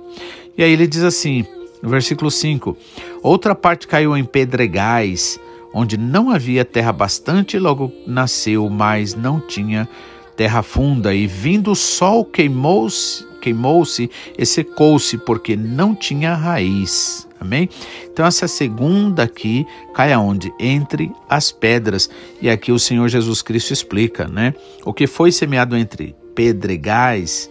E 0.55 0.61
aí 0.61 0.71
ele 0.71 0.85
diz 0.85 1.03
assim, 1.03 1.45
no 1.85 1.91
versículo 1.91 2.31
5: 2.31 2.75
Outra 3.21 3.53
parte 3.53 3.87
caiu 3.87 4.17
em 4.17 4.25
pedregais, 4.25 5.39
onde 5.71 5.97
não 5.97 6.31
havia 6.31 6.65
terra 6.65 6.91
bastante, 6.91 7.59
logo 7.59 7.93
nasceu, 8.07 8.67
mas 8.69 9.13
não 9.13 9.39
tinha 9.39 9.87
terra 10.35 10.63
funda, 10.63 11.13
e 11.13 11.27
vindo 11.27 11.71
o 11.71 11.75
sol 11.75 12.25
queimou-se, 12.25 13.23
queimou-se 13.39 14.09
e 14.37 14.45
secou-se, 14.45 15.17
porque 15.19 15.55
não 15.55 15.93
tinha 15.95 16.33
raiz. 16.33 17.27
Amém? 17.39 17.69
Então 18.11 18.25
essa 18.25 18.47
segunda 18.47 19.23
aqui 19.23 19.67
cai 19.93 20.11
aonde? 20.11 20.51
Entre 20.59 21.11
as 21.29 21.51
pedras. 21.51 22.09
E 22.41 22.49
aqui 22.49 22.71
o 22.71 22.79
Senhor 22.79 23.07
Jesus 23.07 23.43
Cristo 23.43 23.71
explica, 23.71 24.27
né? 24.27 24.55
O 24.83 24.91
que 24.91 25.05
foi 25.05 25.31
semeado 25.31 25.77
entre 25.77 26.15
pedregais 26.33 27.49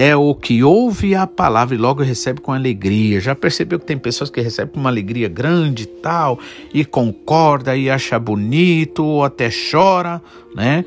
é 0.00 0.14
o 0.14 0.32
que 0.32 0.62
ouve 0.62 1.16
a 1.16 1.26
palavra 1.26 1.74
e 1.74 1.78
logo 1.78 2.04
recebe 2.04 2.40
com 2.40 2.52
alegria. 2.52 3.18
Já 3.18 3.34
percebeu 3.34 3.80
que 3.80 3.84
tem 3.84 3.98
pessoas 3.98 4.30
que 4.30 4.40
recebem 4.40 4.72
com 4.72 4.78
uma 4.78 4.90
alegria 4.90 5.26
grande 5.26 5.82
e 5.82 5.86
tal, 5.86 6.38
e 6.72 6.84
concorda 6.84 7.76
e 7.76 7.90
acha 7.90 8.16
bonito, 8.16 9.04
ou 9.04 9.24
até 9.24 9.50
chora, 9.50 10.22
né? 10.54 10.84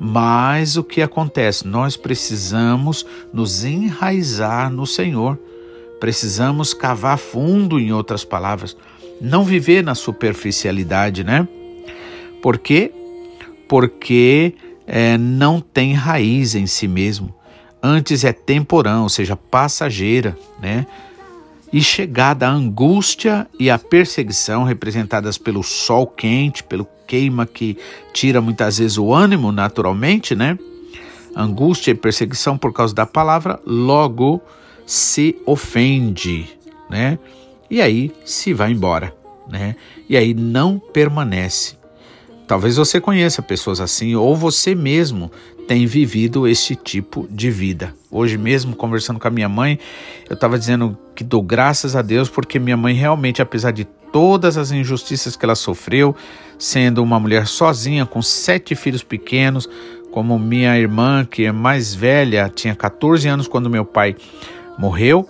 Mas 0.00 0.78
o 0.78 0.82
que 0.82 1.02
acontece? 1.02 1.68
Nós 1.68 1.94
precisamos 1.94 3.04
nos 3.34 3.64
enraizar 3.66 4.72
no 4.72 4.86
Senhor. 4.86 5.38
Precisamos 6.00 6.72
cavar 6.72 7.18
fundo, 7.18 7.78
em 7.78 7.92
outras 7.92 8.24
palavras, 8.24 8.74
não 9.20 9.44
viver 9.44 9.84
na 9.84 9.94
superficialidade, 9.94 11.22
né? 11.22 11.46
Por 12.40 12.56
quê? 12.56 12.90
Porque 13.68 14.54
é, 14.86 15.18
não 15.18 15.60
tem 15.60 15.92
raiz 15.92 16.54
em 16.54 16.66
si 16.66 16.88
mesmo 16.88 17.41
antes 17.82 18.24
é 18.24 18.32
temporão, 18.32 19.02
ou 19.02 19.08
seja, 19.08 19.36
passageira, 19.36 20.36
né? 20.60 20.86
E 21.72 21.82
chegada 21.82 22.46
a 22.46 22.50
angústia 22.50 23.48
e 23.58 23.70
a 23.70 23.78
perseguição, 23.78 24.62
representadas 24.62 25.38
pelo 25.38 25.62
sol 25.62 26.06
quente, 26.06 26.62
pelo 26.62 26.86
queima 27.06 27.46
que 27.46 27.76
tira 28.12 28.40
muitas 28.40 28.78
vezes 28.78 28.98
o 28.98 29.12
ânimo 29.12 29.50
naturalmente, 29.50 30.34
né? 30.34 30.58
Angústia 31.34 31.90
e 31.90 31.94
perseguição 31.94 32.56
por 32.58 32.72
causa 32.72 32.94
da 32.94 33.06
palavra, 33.06 33.58
logo 33.66 34.40
se 34.86 35.36
ofende, 35.46 36.58
né? 36.90 37.18
E 37.70 37.80
aí 37.80 38.12
se 38.24 38.52
vai 38.52 38.70
embora, 38.70 39.14
né? 39.48 39.76
E 40.08 40.16
aí 40.16 40.34
não 40.34 40.78
permanece. 40.78 41.81
Talvez 42.52 42.76
você 42.76 43.00
conheça 43.00 43.40
pessoas 43.40 43.80
assim, 43.80 44.14
ou 44.14 44.36
você 44.36 44.74
mesmo 44.74 45.32
tem 45.66 45.86
vivido 45.86 46.46
esse 46.46 46.76
tipo 46.76 47.26
de 47.30 47.50
vida. 47.50 47.94
Hoje 48.10 48.36
mesmo, 48.36 48.76
conversando 48.76 49.18
com 49.18 49.26
a 49.26 49.30
minha 49.30 49.48
mãe, 49.48 49.78
eu 50.28 50.34
estava 50.34 50.58
dizendo 50.58 50.98
que 51.14 51.24
dou 51.24 51.40
graças 51.40 51.96
a 51.96 52.02
Deus 52.02 52.28
porque 52.28 52.58
minha 52.58 52.76
mãe 52.76 52.94
realmente, 52.94 53.40
apesar 53.40 53.70
de 53.70 53.86
todas 53.86 54.58
as 54.58 54.70
injustiças 54.70 55.34
que 55.34 55.46
ela 55.46 55.54
sofreu, 55.54 56.14
sendo 56.58 57.02
uma 57.02 57.18
mulher 57.18 57.46
sozinha, 57.46 58.04
com 58.04 58.20
sete 58.20 58.74
filhos 58.74 59.02
pequenos, 59.02 59.66
como 60.10 60.38
minha 60.38 60.78
irmã, 60.78 61.24
que 61.24 61.46
é 61.46 61.52
mais 61.52 61.94
velha, 61.94 62.52
tinha 62.54 62.74
14 62.74 63.26
anos 63.28 63.48
quando 63.48 63.70
meu 63.70 63.86
pai 63.86 64.14
morreu, 64.76 65.26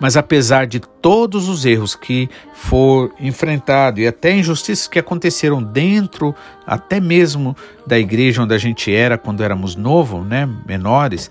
mas 0.00 0.16
apesar 0.16 0.66
de 0.66 0.80
todos 0.80 1.48
os 1.48 1.64
erros 1.64 1.94
que 1.94 2.28
for 2.52 3.12
enfrentado 3.18 4.00
e 4.00 4.06
até 4.06 4.36
injustiças 4.36 4.86
que 4.88 4.98
aconteceram 4.98 5.62
dentro, 5.62 6.34
até 6.66 7.00
mesmo 7.00 7.56
da 7.86 7.98
igreja 7.98 8.42
onde 8.42 8.54
a 8.54 8.58
gente 8.58 8.92
era 8.92 9.16
quando 9.16 9.42
éramos 9.42 9.76
novos, 9.76 10.26
né, 10.26 10.48
menores, 10.66 11.30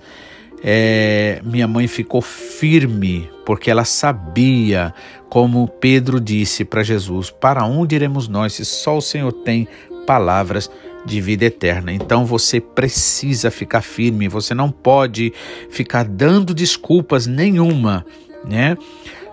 é, 0.64 1.42
minha 1.44 1.68
mãe 1.68 1.88
ficou 1.88 2.22
firme 2.22 3.30
porque 3.46 3.70
ela 3.70 3.86
sabia, 3.86 4.94
como 5.30 5.68
Pedro 5.68 6.20
disse 6.20 6.66
para 6.66 6.82
Jesus: 6.82 7.30
Para 7.30 7.66
onde 7.66 7.96
iremos 7.96 8.28
nós 8.28 8.54
se 8.54 8.66
só 8.66 8.98
o 8.98 9.02
Senhor 9.02 9.32
tem 9.32 9.68
palavras 10.08 10.70
de 11.06 11.22
vida 11.22 11.46
eterna. 11.46 11.94
Então 11.94 12.26
você 12.26 12.60
precisa 12.60 13.52
ficar 13.52 13.82
firme, 13.82 14.28
você 14.28 14.56
não 14.56 14.72
pode 14.72 15.32
ficar 15.70 16.04
dando 16.04 16.54
desculpas 16.54 17.28
nenhuma 17.28 18.04
né? 18.48 18.78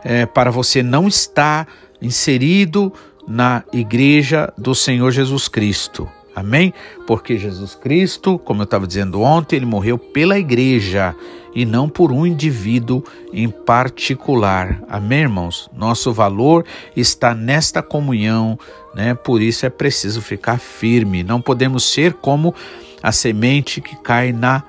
É, 0.04 0.26
para 0.26 0.50
você 0.50 0.82
não 0.82 1.06
estar 1.06 1.68
inserido 2.00 2.92
na 3.26 3.62
igreja 3.72 4.52
do 4.58 4.74
Senhor 4.74 5.10
Jesus 5.12 5.48
Cristo. 5.48 6.08
Amém? 6.34 6.72
Porque 7.06 7.36
Jesus 7.36 7.74
Cristo, 7.74 8.38
como 8.38 8.62
eu 8.62 8.64
estava 8.64 8.86
dizendo 8.86 9.20
ontem, 9.20 9.56
ele 9.56 9.66
morreu 9.66 9.98
pela 9.98 10.38
igreja 10.38 11.14
e 11.54 11.66
não 11.66 11.88
por 11.88 12.10
um 12.10 12.26
indivíduo 12.26 13.04
em 13.32 13.48
particular. 13.48 14.82
Amém, 14.88 15.20
irmãos? 15.20 15.68
Nosso 15.76 16.10
valor 16.12 16.64
está 16.96 17.34
nesta 17.34 17.82
comunhão, 17.82 18.58
né? 18.94 19.14
Por 19.14 19.42
isso 19.42 19.66
é 19.66 19.70
preciso 19.70 20.22
ficar 20.22 20.58
firme. 20.58 21.22
Não 21.22 21.40
podemos 21.40 21.84
ser 21.84 22.14
como 22.14 22.54
a 23.02 23.12
semente 23.12 23.82
que 23.82 23.96
cai 23.96 24.32
na 24.32 24.62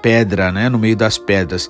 pedra, 0.00 0.52
né? 0.52 0.68
No 0.68 0.78
meio 0.78 0.96
das 0.96 1.18
pedras. 1.18 1.68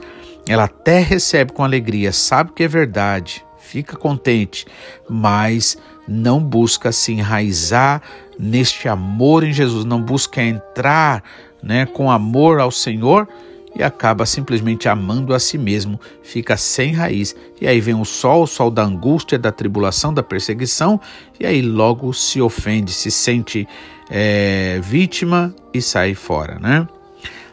Ela 0.48 0.64
até 0.64 1.00
recebe 1.00 1.52
com 1.52 1.62
alegria, 1.62 2.12
sabe 2.12 2.52
que 2.52 2.62
é 2.62 2.68
verdade, 2.68 3.44
fica 3.58 3.96
contente, 3.96 4.66
mas 5.08 5.78
não 6.06 6.40
busca 6.42 6.90
se 6.90 7.12
enraizar 7.12 8.02
neste 8.38 8.88
amor 8.88 9.44
em 9.44 9.52
Jesus, 9.52 9.84
não 9.84 10.02
busca 10.02 10.42
entrar 10.42 11.22
né, 11.62 11.86
com 11.86 12.10
amor 12.10 12.58
ao 12.58 12.70
Senhor 12.70 13.28
e 13.74 13.82
acaba 13.82 14.26
simplesmente 14.26 14.88
amando 14.88 15.32
a 15.32 15.38
si 15.38 15.56
mesmo, 15.56 15.98
fica 16.22 16.56
sem 16.56 16.92
raiz. 16.92 17.34
E 17.60 17.66
aí 17.66 17.80
vem 17.80 17.94
o 17.94 18.04
sol, 18.04 18.42
o 18.42 18.46
sol 18.46 18.70
da 18.70 18.82
angústia, 18.82 19.38
da 19.38 19.50
tribulação, 19.50 20.12
da 20.12 20.22
perseguição, 20.22 21.00
e 21.40 21.46
aí 21.46 21.62
logo 21.62 22.12
se 22.12 22.40
ofende, 22.40 22.92
se 22.92 23.10
sente 23.10 23.66
é, 24.10 24.78
vítima 24.82 25.54
e 25.72 25.80
sai 25.80 26.14
fora, 26.14 26.58
né? 26.58 26.86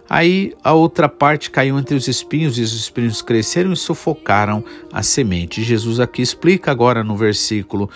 Aí 0.10 0.54
a 0.64 0.74
outra 0.74 1.08
parte 1.08 1.52
caiu 1.52 1.78
entre 1.78 1.96
os 1.96 2.08
espinhos 2.08 2.58
e 2.58 2.62
os 2.62 2.74
espinhos 2.74 3.22
cresceram 3.22 3.72
e 3.72 3.78
sufocaram 3.78 4.64
a 4.92 5.04
semente. 5.04 5.62
Jesus 5.64 6.00
aqui 6.00 6.22
explica 6.22 6.72
agora 6.72 7.04
no 7.04 7.16
versículo 7.16 7.90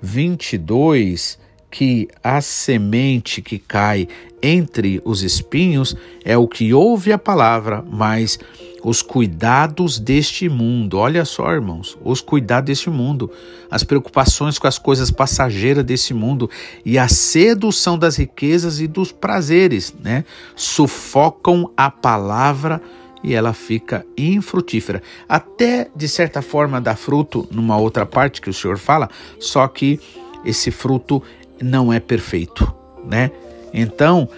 22 0.00 1.38
que 1.68 2.08
a 2.22 2.40
semente 2.40 3.42
que 3.42 3.58
cai 3.58 4.06
entre 4.40 5.02
os 5.04 5.22
espinhos 5.22 5.96
é 6.24 6.38
o 6.38 6.46
que 6.46 6.72
ouve 6.72 7.12
a 7.12 7.18
palavra, 7.18 7.84
mas 7.90 8.38
os 8.86 9.02
cuidados 9.02 9.98
deste 9.98 10.48
mundo. 10.48 10.98
Olha 10.98 11.24
só, 11.24 11.52
irmãos, 11.52 11.98
os 12.04 12.20
cuidados 12.20 12.68
deste 12.68 12.88
mundo, 12.88 13.28
as 13.68 13.82
preocupações 13.82 14.60
com 14.60 14.68
as 14.68 14.78
coisas 14.78 15.10
passageiras 15.10 15.82
desse 15.82 16.14
mundo 16.14 16.48
e 16.84 16.96
a 16.96 17.08
sedução 17.08 17.98
das 17.98 18.14
riquezas 18.14 18.78
e 18.78 18.86
dos 18.86 19.10
prazeres, 19.10 19.92
né? 20.04 20.24
Sufocam 20.54 21.68
a 21.76 21.90
palavra 21.90 22.80
e 23.24 23.34
ela 23.34 23.52
fica 23.52 24.06
infrutífera. 24.16 25.02
Até 25.28 25.90
de 25.96 26.06
certa 26.06 26.40
forma 26.40 26.80
dá 26.80 26.94
fruto 26.94 27.44
numa 27.50 27.76
outra 27.76 28.06
parte 28.06 28.40
que 28.40 28.50
o 28.50 28.54
Senhor 28.54 28.78
fala, 28.78 29.10
só 29.40 29.66
que 29.66 29.98
esse 30.44 30.70
fruto 30.70 31.20
não 31.60 31.92
é 31.92 31.98
perfeito, 31.98 32.72
né? 33.04 33.32
Então, 33.74 34.28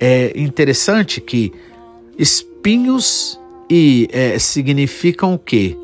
é 0.00 0.32
interessante 0.34 1.20
que 1.20 1.52
espinhos 2.16 3.38
e 3.68 4.08
é, 4.12 4.38
significam 4.38 5.34
o 5.34 5.38
quê? 5.38 5.76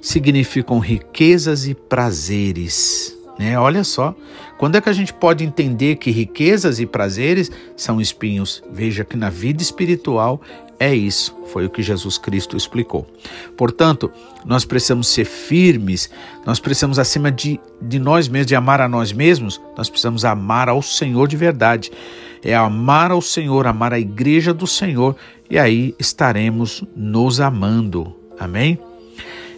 Significam 0.00 0.78
riquezas 0.78 1.66
e 1.66 1.74
prazeres. 1.74 3.16
Né? 3.38 3.58
Olha 3.58 3.82
só, 3.82 4.14
quando 4.58 4.76
é 4.76 4.80
que 4.80 4.88
a 4.88 4.92
gente 4.92 5.12
pode 5.12 5.44
entender 5.44 5.96
que 5.96 6.10
riquezas 6.10 6.78
e 6.78 6.86
prazeres 6.86 7.50
são 7.76 8.00
espinhos? 8.00 8.62
Veja 8.70 9.04
que 9.04 9.16
na 9.16 9.30
vida 9.30 9.62
espiritual 9.62 10.40
é 10.78 10.94
isso, 10.94 11.34
foi 11.52 11.66
o 11.66 11.70
que 11.70 11.82
Jesus 11.82 12.18
Cristo 12.18 12.56
explicou. 12.56 13.06
Portanto, 13.56 14.10
nós 14.44 14.64
precisamos 14.64 15.08
ser 15.08 15.24
firmes, 15.24 16.10
nós 16.44 16.58
precisamos, 16.58 16.98
acima 16.98 17.30
de, 17.30 17.60
de 17.80 17.98
nós 17.98 18.28
mesmos, 18.28 18.46
de 18.46 18.56
amar 18.56 18.80
a 18.80 18.88
nós 18.88 19.12
mesmos, 19.12 19.60
nós 19.76 19.88
precisamos 19.88 20.24
amar 20.24 20.68
ao 20.68 20.82
Senhor 20.82 21.28
de 21.28 21.36
verdade. 21.36 21.90
É 22.42 22.54
amar 22.54 23.10
ao 23.10 23.22
Senhor, 23.22 23.66
amar 23.66 23.94
a 23.94 23.98
igreja 23.98 24.52
do 24.52 24.66
Senhor, 24.66 25.16
e 25.48 25.58
aí 25.58 25.94
estaremos 25.98 26.84
nos 26.96 27.40
amando. 27.40 28.14
Amém? 28.38 28.78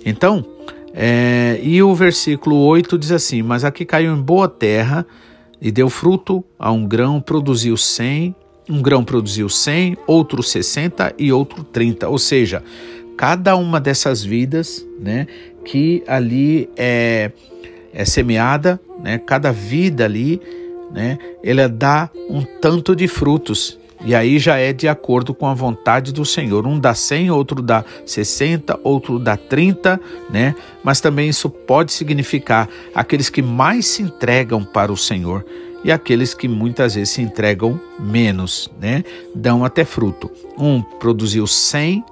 Então, 0.05 0.44
é, 0.92 1.61
e 1.62 1.83
o 1.83 1.94
versículo 1.94 2.57
8 2.57 2.99
diz 2.99 3.12
assim: 3.12 3.42
Mas 3.42 3.64
aqui 3.64 3.85
caiu 3.85 4.14
em 4.14 4.20
boa 4.20 4.49
terra 4.49 5.07
e 5.61 5.70
deu 5.70 5.88
fruto 5.88 6.44
a 6.59 6.70
um 6.72 6.87
grão, 6.87 7.20
produziu 7.20 7.77
cem, 7.77 8.35
um 8.68 8.83
grão 8.83 9.05
produziu 9.05 9.49
cem, 9.49 9.96
outro 10.07 10.42
sessenta 10.42 11.14
e 11.18 11.33
outro 11.33 11.62
trinta. 11.64 12.09
Ou 12.09 12.18
seja, 12.18 12.62
cada 13.16 13.57
uma 13.57 13.81
dessas 13.81 14.25
vidas, 14.25 14.87
né, 14.99 15.27
que 15.64 16.03
ali 16.07 16.68
é, 16.77 17.31
é 17.92 18.05
semeada, 18.05 18.81
né, 19.03 19.18
cada 19.18 19.53
vida 19.53 20.05
ali, 20.05 20.40
né, 20.92 21.18
ela 21.42 21.68
dá 21.68 22.11
um 22.29 22.42
tanto 22.42 22.94
de 22.94 23.09
frutos. 23.09 23.79
E 24.05 24.15
aí 24.15 24.39
já 24.39 24.57
é 24.57 24.73
de 24.73 24.89
acordo 24.89 25.35
com 25.35 25.47
a 25.47 25.55
vontade 25.55 26.13
do 26.13 26.25
Senhor. 26.25 26.67
Um 26.67 26.79
dá 26.79 26.95
100, 26.95 27.31
outro 27.31 27.63
dá 27.63 27.85
60, 28.05 28.79
outro 28.83 29.19
dá 29.19 29.37
30, 29.37 30.01
né? 30.31 30.55
Mas 30.85 31.01
também 31.01 31.29
isso 31.29 31.49
pode 31.49 31.93
significar 31.93 32.69
aqueles 32.95 33.29
que 33.29 33.43
mais 33.43 33.87
se 33.87 34.03
entregam 34.03 34.63
para 34.65 34.93
o 34.93 34.97
Senhor 34.97 35.45
e 35.85 35.93
aqueles 35.93 36.35
que 36.35 36.49
muitas 36.49 36.95
vezes 36.95 37.11
se 37.11 37.23
entregam 37.23 37.81
menos, 37.99 38.71
né? 38.81 39.05
Dão 39.35 39.65
até 39.65 39.85
fruto. 39.85 40.31
Um 40.59 40.83
produziu 40.83 41.47
100, 41.47 42.05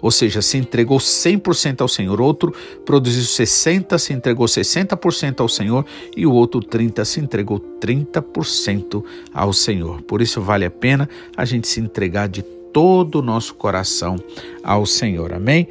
ou 0.00 0.10
seja, 0.10 0.40
se 0.40 0.58
entregou 0.58 0.98
100% 0.98 1.80
ao 1.80 1.88
Senhor. 1.88 2.20
Outro 2.20 2.54
produziu 2.84 3.22
60, 3.22 3.98
se 3.98 4.12
entregou 4.12 4.46
60% 4.46 5.40
ao 5.40 5.48
Senhor. 5.48 5.84
E 6.16 6.26
o 6.26 6.32
outro 6.32 6.60
30 6.60 7.04
se 7.04 7.20
entregou 7.20 7.60
30% 7.80 9.04
ao 9.32 9.52
Senhor. 9.52 10.02
Por 10.02 10.22
isso 10.22 10.40
vale 10.40 10.64
a 10.64 10.70
pena 10.70 11.08
a 11.36 11.44
gente 11.44 11.68
se 11.68 11.80
entregar 11.80 12.28
de 12.28 12.42
todo 12.42 13.16
o 13.16 13.22
nosso 13.22 13.54
coração 13.54 14.16
ao 14.62 14.86
Senhor. 14.86 15.32
Amém? 15.32 15.68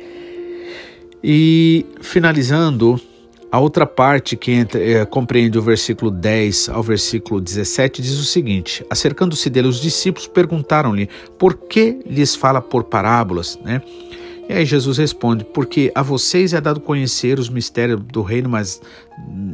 E 1.23 1.85
finalizando, 2.01 2.99
a 3.51 3.59
outra 3.59 3.85
parte 3.85 4.35
que 4.37 4.51
entra, 4.51 4.81
é, 4.81 5.05
compreende 5.05 5.57
o 5.57 5.61
versículo 5.61 6.11
10 6.11 6.69
ao 6.69 6.83
versículo 6.83 7.41
17 7.41 8.01
diz 8.01 8.19
o 8.19 8.23
seguinte: 8.23 8.85
Acercando-se 8.89 9.49
dele, 9.49 9.67
os 9.67 9.81
discípulos 9.81 10.27
perguntaram-lhe 10.27 11.09
por 11.37 11.55
que 11.55 11.99
lhes 12.05 12.35
fala 12.35 12.61
por 12.61 12.83
parábolas, 12.83 13.59
né? 13.63 13.81
E 14.49 14.53
aí 14.53 14.65
Jesus 14.65 14.97
responde: 14.97 15.45
Porque 15.45 15.91
a 15.93 16.01
vocês 16.01 16.53
é 16.55 16.59
dado 16.59 16.79
conhecer 16.79 17.38
os 17.38 17.49
mistérios 17.49 18.01
do 18.01 18.23
reino 18.23 18.49
mas, 18.49 18.81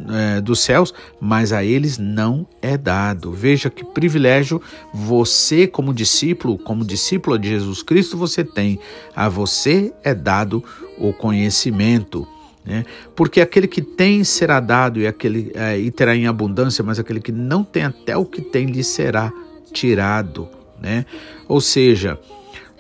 é, 0.10 0.40
dos 0.40 0.62
céus, 0.62 0.94
mas 1.20 1.52
a 1.52 1.66
eles 1.66 1.98
não 1.98 2.48
é 2.62 2.78
dado. 2.78 3.34
Veja 3.34 3.70
que 3.70 3.84
privilégio 3.84 4.62
você, 4.94 5.68
como 5.68 5.94
discípulo, 5.94 6.58
como 6.58 6.86
discípula 6.86 7.38
de 7.38 7.50
Jesus 7.50 7.84
Cristo, 7.84 8.16
você 8.16 8.42
tem. 8.42 8.80
A 9.14 9.28
você 9.28 9.94
é 10.02 10.14
dado 10.16 10.64
o 10.98 11.12
conhecimento. 11.12 12.26
Né? 12.64 12.86
Porque 13.14 13.42
aquele 13.42 13.68
que 13.68 13.82
tem 13.82 14.24
será 14.24 14.62
dado 14.62 15.00
e, 15.02 15.06
aquele, 15.06 15.52
é, 15.54 15.78
e 15.78 15.92
terá 15.92 16.16
em 16.16 16.26
abundância, 16.26 16.84
mas 16.84 16.98
aquele 16.98 17.20
que 17.20 17.34
não 17.34 17.66
tem 17.66 17.84
até 17.84 18.16
o 18.16 18.26
que 18.26 18.42
tem 18.42 18.68
lhe 18.68 18.84
será 18.84 19.32
tirado. 19.74 20.48
Né? 20.82 21.06
Ou 21.48 21.60
seja, 21.60 22.18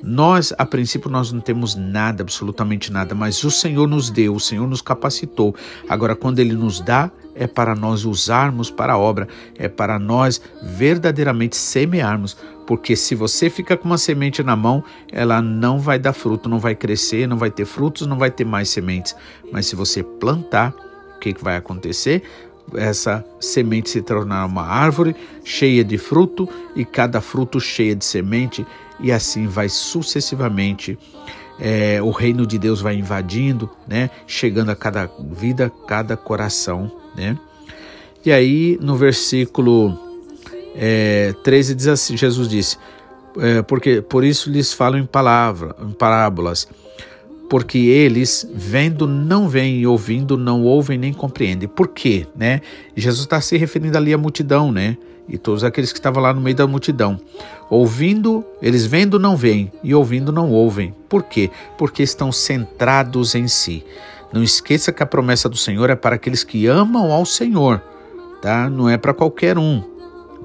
nós, 0.04 0.54
a 0.58 0.66
princípio, 0.66 1.10
nós 1.10 1.32
não 1.32 1.40
temos 1.40 1.76
nada, 1.76 2.22
absolutamente 2.22 2.92
nada, 2.92 3.16
mas 3.16 3.44
o 3.44 3.52
Senhor 3.52 3.88
nos 3.88 4.10
deu, 4.10 4.36
o 4.36 4.40
Senhor 4.40 4.68
nos 4.68 4.82
capacitou. 4.82 5.56
Agora, 5.88 6.16
quando 6.16 6.40
Ele 6.40 6.54
nos 6.54 6.80
dá, 6.80 7.10
é 7.34 7.48
para 7.48 7.76
nós 7.76 8.06
usarmos 8.06 8.70
para 8.70 8.94
a 8.94 8.98
obra, 8.98 9.28
é 9.58 9.68
para 9.68 10.00
nós 10.00 10.42
verdadeiramente 10.62 11.56
semearmos, 11.56 12.38
porque 12.66 12.96
se 12.96 13.14
você 13.14 13.50
fica 13.50 13.76
com 13.76 13.86
uma 13.86 13.98
semente 13.98 14.42
na 14.42 14.56
mão, 14.56 14.84
ela 15.12 15.42
não 15.42 15.80
vai 15.80 16.00
dar 16.00 16.14
fruto, 16.14 16.48
não 16.48 16.60
vai 16.60 16.76
crescer, 16.76 17.28
não 17.28 17.38
vai 17.38 17.52
ter 17.52 17.66
frutos, 17.66 18.08
não 18.08 18.18
vai 18.18 18.32
ter 18.32 18.46
mais 18.46 18.70
sementes. 18.70 19.16
Mas 19.52 19.66
se 19.68 19.76
você 19.76 20.02
plantar, 20.02 20.74
o 21.16 21.20
que, 21.20 21.34
que 21.34 21.44
vai 21.44 21.58
acontecer? 21.58 22.24
essa 22.74 23.24
semente 23.40 23.90
se 23.90 24.02
tornará 24.02 24.46
uma 24.46 24.64
árvore 24.64 25.16
cheia 25.44 25.84
de 25.84 25.98
fruto 25.98 26.50
e 26.76 26.84
cada 26.84 27.22
fruto 27.22 27.60
cheia 27.60 27.96
de 27.96 28.04
semente 28.04 28.66
e 29.00 29.12
assim 29.12 29.48
vai 29.48 29.70
sucessivamente. 29.70 30.98
É, 31.60 32.02
o 32.02 32.12
reino 32.12 32.46
de 32.46 32.58
Deus 32.58 32.82
vai 32.82 32.96
invadindo, 32.96 33.70
né? 33.88 34.10
Chegando 34.28 34.72
a 34.72 34.76
cada 34.76 35.10
vida, 35.32 35.72
cada 35.88 36.18
coração, 36.18 36.92
né? 37.16 37.38
E 38.26 38.32
aí 38.32 38.78
no 38.82 38.96
versículo 38.96 39.98
é, 40.76 41.34
13 41.44 41.76
diz 41.76 41.88
assim, 41.88 42.18
Jesus 42.18 42.50
disse, 42.50 42.78
é, 43.38 43.62
porque 43.62 44.02
por 44.02 44.24
isso 44.24 44.50
lhes 44.50 44.74
falo 44.74 44.98
em 44.98 45.06
palavra, 45.06 45.76
em 45.82 45.92
parábolas, 45.92 46.68
porque 47.50 47.78
eles 47.78 48.48
vendo 48.54 49.08
não 49.08 49.48
veem 49.48 49.80
e 49.80 49.88
ouvindo 49.88 50.36
não 50.38 50.64
ouvem 50.64 50.98
nem 50.98 51.14
compreendem. 51.14 51.70
Por 51.70 51.90
quê, 51.90 52.28
né? 52.36 52.62
Jesus 52.96 53.24
está 53.24 53.40
se 53.40 53.56
referindo 53.58 53.98
ali 53.98 54.14
à 54.14 54.18
multidão, 54.18 54.72
né? 54.72 54.98
E 55.28 55.38
todos 55.38 55.64
aqueles 55.64 55.92
que 55.92 56.00
estavam 56.00 56.22
lá 56.22 56.34
no 56.34 56.42
meio 56.42 56.56
da 56.56 56.68
multidão. 56.68 57.20
Ouvindo, 57.70 58.46
eles 58.62 58.86
vendo 58.86 59.20
não 59.20 59.36
veem 59.36 59.72
e 59.84 59.94
ouvindo 59.94 60.32
não 60.32 60.52
ouvem. 60.52 60.94
Por 61.10 61.24
quê? 61.24 61.50
Porque 61.78 62.04
estão 62.04 62.32
centrados 62.32 63.34
em 63.36 63.48
si. 63.48 63.84
Não 64.32 64.44
esqueça 64.44 64.92
que 64.92 65.02
a 65.02 65.06
promessa 65.06 65.50
do 65.50 65.58
Senhor 65.58 65.90
é 65.90 65.96
para 65.96 66.16
aqueles 66.16 66.44
que 66.44 66.68
amam 66.68 67.12
ao 67.12 67.26
Senhor, 67.26 67.82
tá? 68.42 68.70
Não 68.70 68.90
é 68.90 68.98
para 68.98 69.14
qualquer 69.14 69.58
um, 69.58 69.84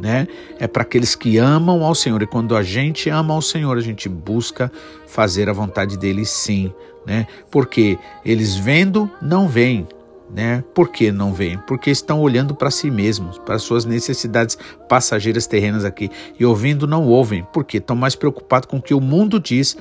né? 0.00 0.28
É 0.58 0.66
para 0.66 0.82
aqueles 0.82 1.14
que 1.14 1.38
amam 1.38 1.84
ao 1.84 1.94
Senhor. 1.94 2.22
E 2.22 2.26
quando 2.26 2.56
a 2.56 2.62
gente 2.62 3.10
ama 3.10 3.34
ao 3.34 3.42
Senhor, 3.42 3.76
a 3.76 3.82
gente 3.82 4.08
busca 4.08 4.70
fazer 5.06 5.48
a 5.48 5.52
vontade 5.52 5.98
dele 5.98 6.24
sim, 6.24 6.72
né? 7.04 7.26
Porque 7.50 7.98
eles 8.24 8.56
vendo 8.56 9.10
não 9.20 9.48
veem, 9.48 9.86
né? 10.32 10.62
Por 10.74 10.88
que 10.88 11.10
não 11.10 11.32
vêm? 11.32 11.58
Porque 11.66 11.90
estão 11.90 12.20
olhando 12.20 12.54
para 12.54 12.70
si 12.70 12.90
mesmos, 12.90 13.38
para 13.38 13.58
suas 13.58 13.84
necessidades 13.84 14.56
passageiras 14.88 15.46
terrenas 15.46 15.84
aqui 15.84 16.10
e 16.38 16.44
ouvindo 16.44 16.86
não 16.86 17.06
ouvem, 17.06 17.46
porque 17.52 17.78
estão 17.78 17.96
mais 17.96 18.14
preocupados 18.14 18.66
com 18.66 18.76
o 18.76 18.82
que 18.82 18.94
o 18.94 19.00
mundo 19.00 19.40
diz, 19.40 19.76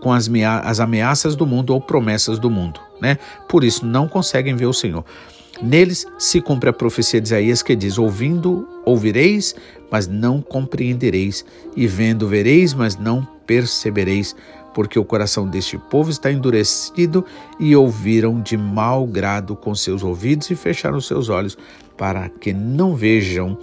com 0.00 0.12
as, 0.12 0.30
as 0.62 0.80
ameaças 0.80 1.36
do 1.36 1.46
mundo 1.46 1.70
ou 1.70 1.80
promessas 1.80 2.38
do 2.38 2.50
mundo, 2.50 2.80
né? 3.00 3.18
Por 3.48 3.64
isso 3.64 3.84
não 3.84 4.08
conseguem 4.08 4.54
ver 4.56 4.66
o 4.66 4.72
Senhor. 4.72 5.04
Neles 5.62 6.06
se 6.18 6.40
cumpre 6.40 6.70
a 6.70 6.72
profecia 6.72 7.20
de 7.20 7.28
Isaías 7.28 7.62
que 7.62 7.76
diz: 7.76 7.98
Ouvindo, 7.98 8.66
ouvireis, 8.84 9.54
mas 9.90 10.06
não 10.06 10.40
compreendereis, 10.40 11.44
e 11.76 11.86
vendo, 11.86 12.26
vereis, 12.26 12.72
mas 12.72 12.96
não 12.96 13.26
percebereis 13.50 14.36
porque 14.72 14.96
o 14.96 15.04
coração 15.04 15.44
deste 15.48 15.76
povo 15.76 16.08
está 16.08 16.30
endurecido 16.30 17.24
e 17.58 17.74
ouviram 17.74 18.40
de 18.40 18.56
mau 18.56 19.04
grado 19.04 19.56
com 19.56 19.74
seus 19.74 20.04
ouvidos 20.04 20.48
e 20.52 20.54
fecharam 20.54 21.00
seus 21.00 21.28
olhos, 21.28 21.58
para 21.96 22.28
que 22.28 22.52
não 22.52 22.94
vejam 22.94 23.58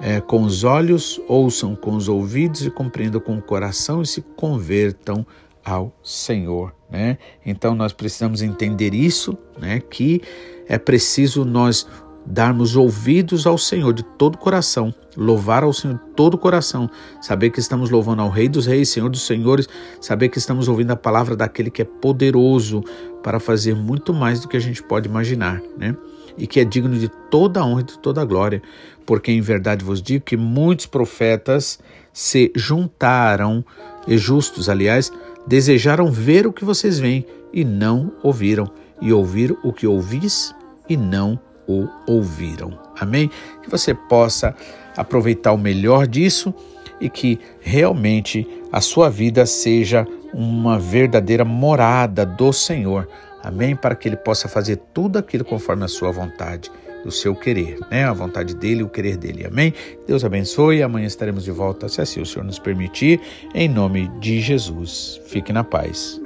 é, 0.00 0.20
com 0.20 0.42
os 0.42 0.64
olhos, 0.64 1.20
ouçam 1.28 1.76
com 1.76 1.94
os 1.94 2.08
ouvidos 2.08 2.66
e 2.66 2.70
compreendam 2.72 3.20
com 3.20 3.38
o 3.38 3.42
coração 3.42 4.02
e 4.02 4.06
se 4.06 4.20
convertam 4.34 5.24
ao 5.64 5.96
Senhor, 6.02 6.74
né? 6.90 7.16
Então 7.46 7.72
nós 7.76 7.92
precisamos 7.92 8.42
entender 8.42 8.92
isso, 8.92 9.38
né? 9.56 9.78
Que 9.78 10.20
é 10.66 10.76
preciso 10.76 11.44
nós 11.44 11.86
darmos 12.26 12.74
ouvidos 12.74 13.46
ao 13.46 13.58
Senhor 13.58 13.92
de 13.92 14.02
todo 14.02 14.36
o 14.36 14.38
coração, 14.38 14.94
louvar 15.16 15.62
ao 15.62 15.72
Senhor 15.72 15.94
de 15.94 16.04
todo 16.16 16.34
o 16.34 16.38
coração, 16.38 16.88
saber 17.20 17.50
que 17.50 17.60
estamos 17.60 17.90
louvando 17.90 18.22
ao 18.22 18.30
Rei 18.30 18.48
dos 18.48 18.66
Reis, 18.66 18.88
Senhor 18.88 19.08
dos 19.08 19.26
Senhores, 19.26 19.68
saber 20.00 20.28
que 20.28 20.38
estamos 20.38 20.68
ouvindo 20.68 20.90
a 20.90 20.96
palavra 20.96 21.36
daquele 21.36 21.70
que 21.70 21.82
é 21.82 21.84
poderoso 21.84 22.82
para 23.22 23.38
fazer 23.38 23.74
muito 23.74 24.12
mais 24.12 24.40
do 24.40 24.48
que 24.48 24.56
a 24.56 24.60
gente 24.60 24.82
pode 24.82 25.08
imaginar, 25.08 25.60
né? 25.76 25.96
E 26.36 26.46
que 26.46 26.58
é 26.58 26.64
digno 26.64 26.98
de 26.98 27.08
toda 27.30 27.60
a 27.60 27.64
honra 27.64 27.82
e 27.82 27.84
de 27.84 27.98
toda 27.98 28.20
a 28.20 28.24
glória, 28.24 28.60
porque 29.06 29.30
em 29.30 29.40
verdade 29.40 29.84
vos 29.84 30.02
digo 30.02 30.24
que 30.24 30.36
muitos 30.36 30.86
profetas 30.86 31.78
se 32.12 32.50
juntaram, 32.56 33.64
e 34.06 34.18
justos, 34.18 34.68
aliás, 34.68 35.12
desejaram 35.46 36.10
ver 36.10 36.46
o 36.46 36.52
que 36.52 36.64
vocês 36.64 36.98
veem 36.98 37.24
e 37.52 37.64
não 37.64 38.12
ouviram, 38.22 38.70
e 39.00 39.12
ouvir 39.12 39.56
o 39.62 39.72
que 39.72 39.86
ouvis 39.86 40.54
e 40.88 40.96
não 40.96 41.30
ouviram 41.30 41.53
o 41.66 41.88
ouviram. 42.06 42.78
Amém? 42.98 43.30
Que 43.62 43.70
você 43.70 43.94
possa 43.94 44.54
aproveitar 44.96 45.52
o 45.52 45.58
melhor 45.58 46.06
disso 46.06 46.54
e 47.00 47.08
que 47.10 47.40
realmente 47.60 48.46
a 48.72 48.80
sua 48.80 49.10
vida 49.10 49.44
seja 49.46 50.06
uma 50.32 50.78
verdadeira 50.78 51.44
morada 51.44 52.24
do 52.24 52.52
Senhor. 52.52 53.08
Amém? 53.42 53.76
Para 53.76 53.94
que 53.94 54.08
Ele 54.08 54.16
possa 54.16 54.48
fazer 54.48 54.76
tudo 54.92 55.18
aquilo 55.18 55.44
conforme 55.44 55.84
a 55.84 55.88
sua 55.88 56.10
vontade. 56.10 56.70
do 57.04 57.10
seu 57.10 57.36
querer, 57.36 57.78
né? 57.90 58.04
A 58.04 58.12
vontade 58.14 58.54
dele, 58.54 58.82
o 58.82 58.88
querer 58.88 59.18
dele. 59.18 59.46
Amém? 59.46 59.74
Deus 60.06 60.24
abençoe. 60.24 60.82
Amanhã 60.82 61.06
estaremos 61.06 61.44
de 61.44 61.50
volta, 61.50 61.86
se 61.86 62.00
assim 62.00 62.20
o 62.20 62.26
Senhor 62.26 62.44
nos 62.44 62.58
permitir, 62.58 63.20
em 63.54 63.68
nome 63.68 64.08
de 64.20 64.40
Jesus. 64.40 65.20
Fique 65.26 65.52
na 65.52 65.62
paz. 65.62 66.23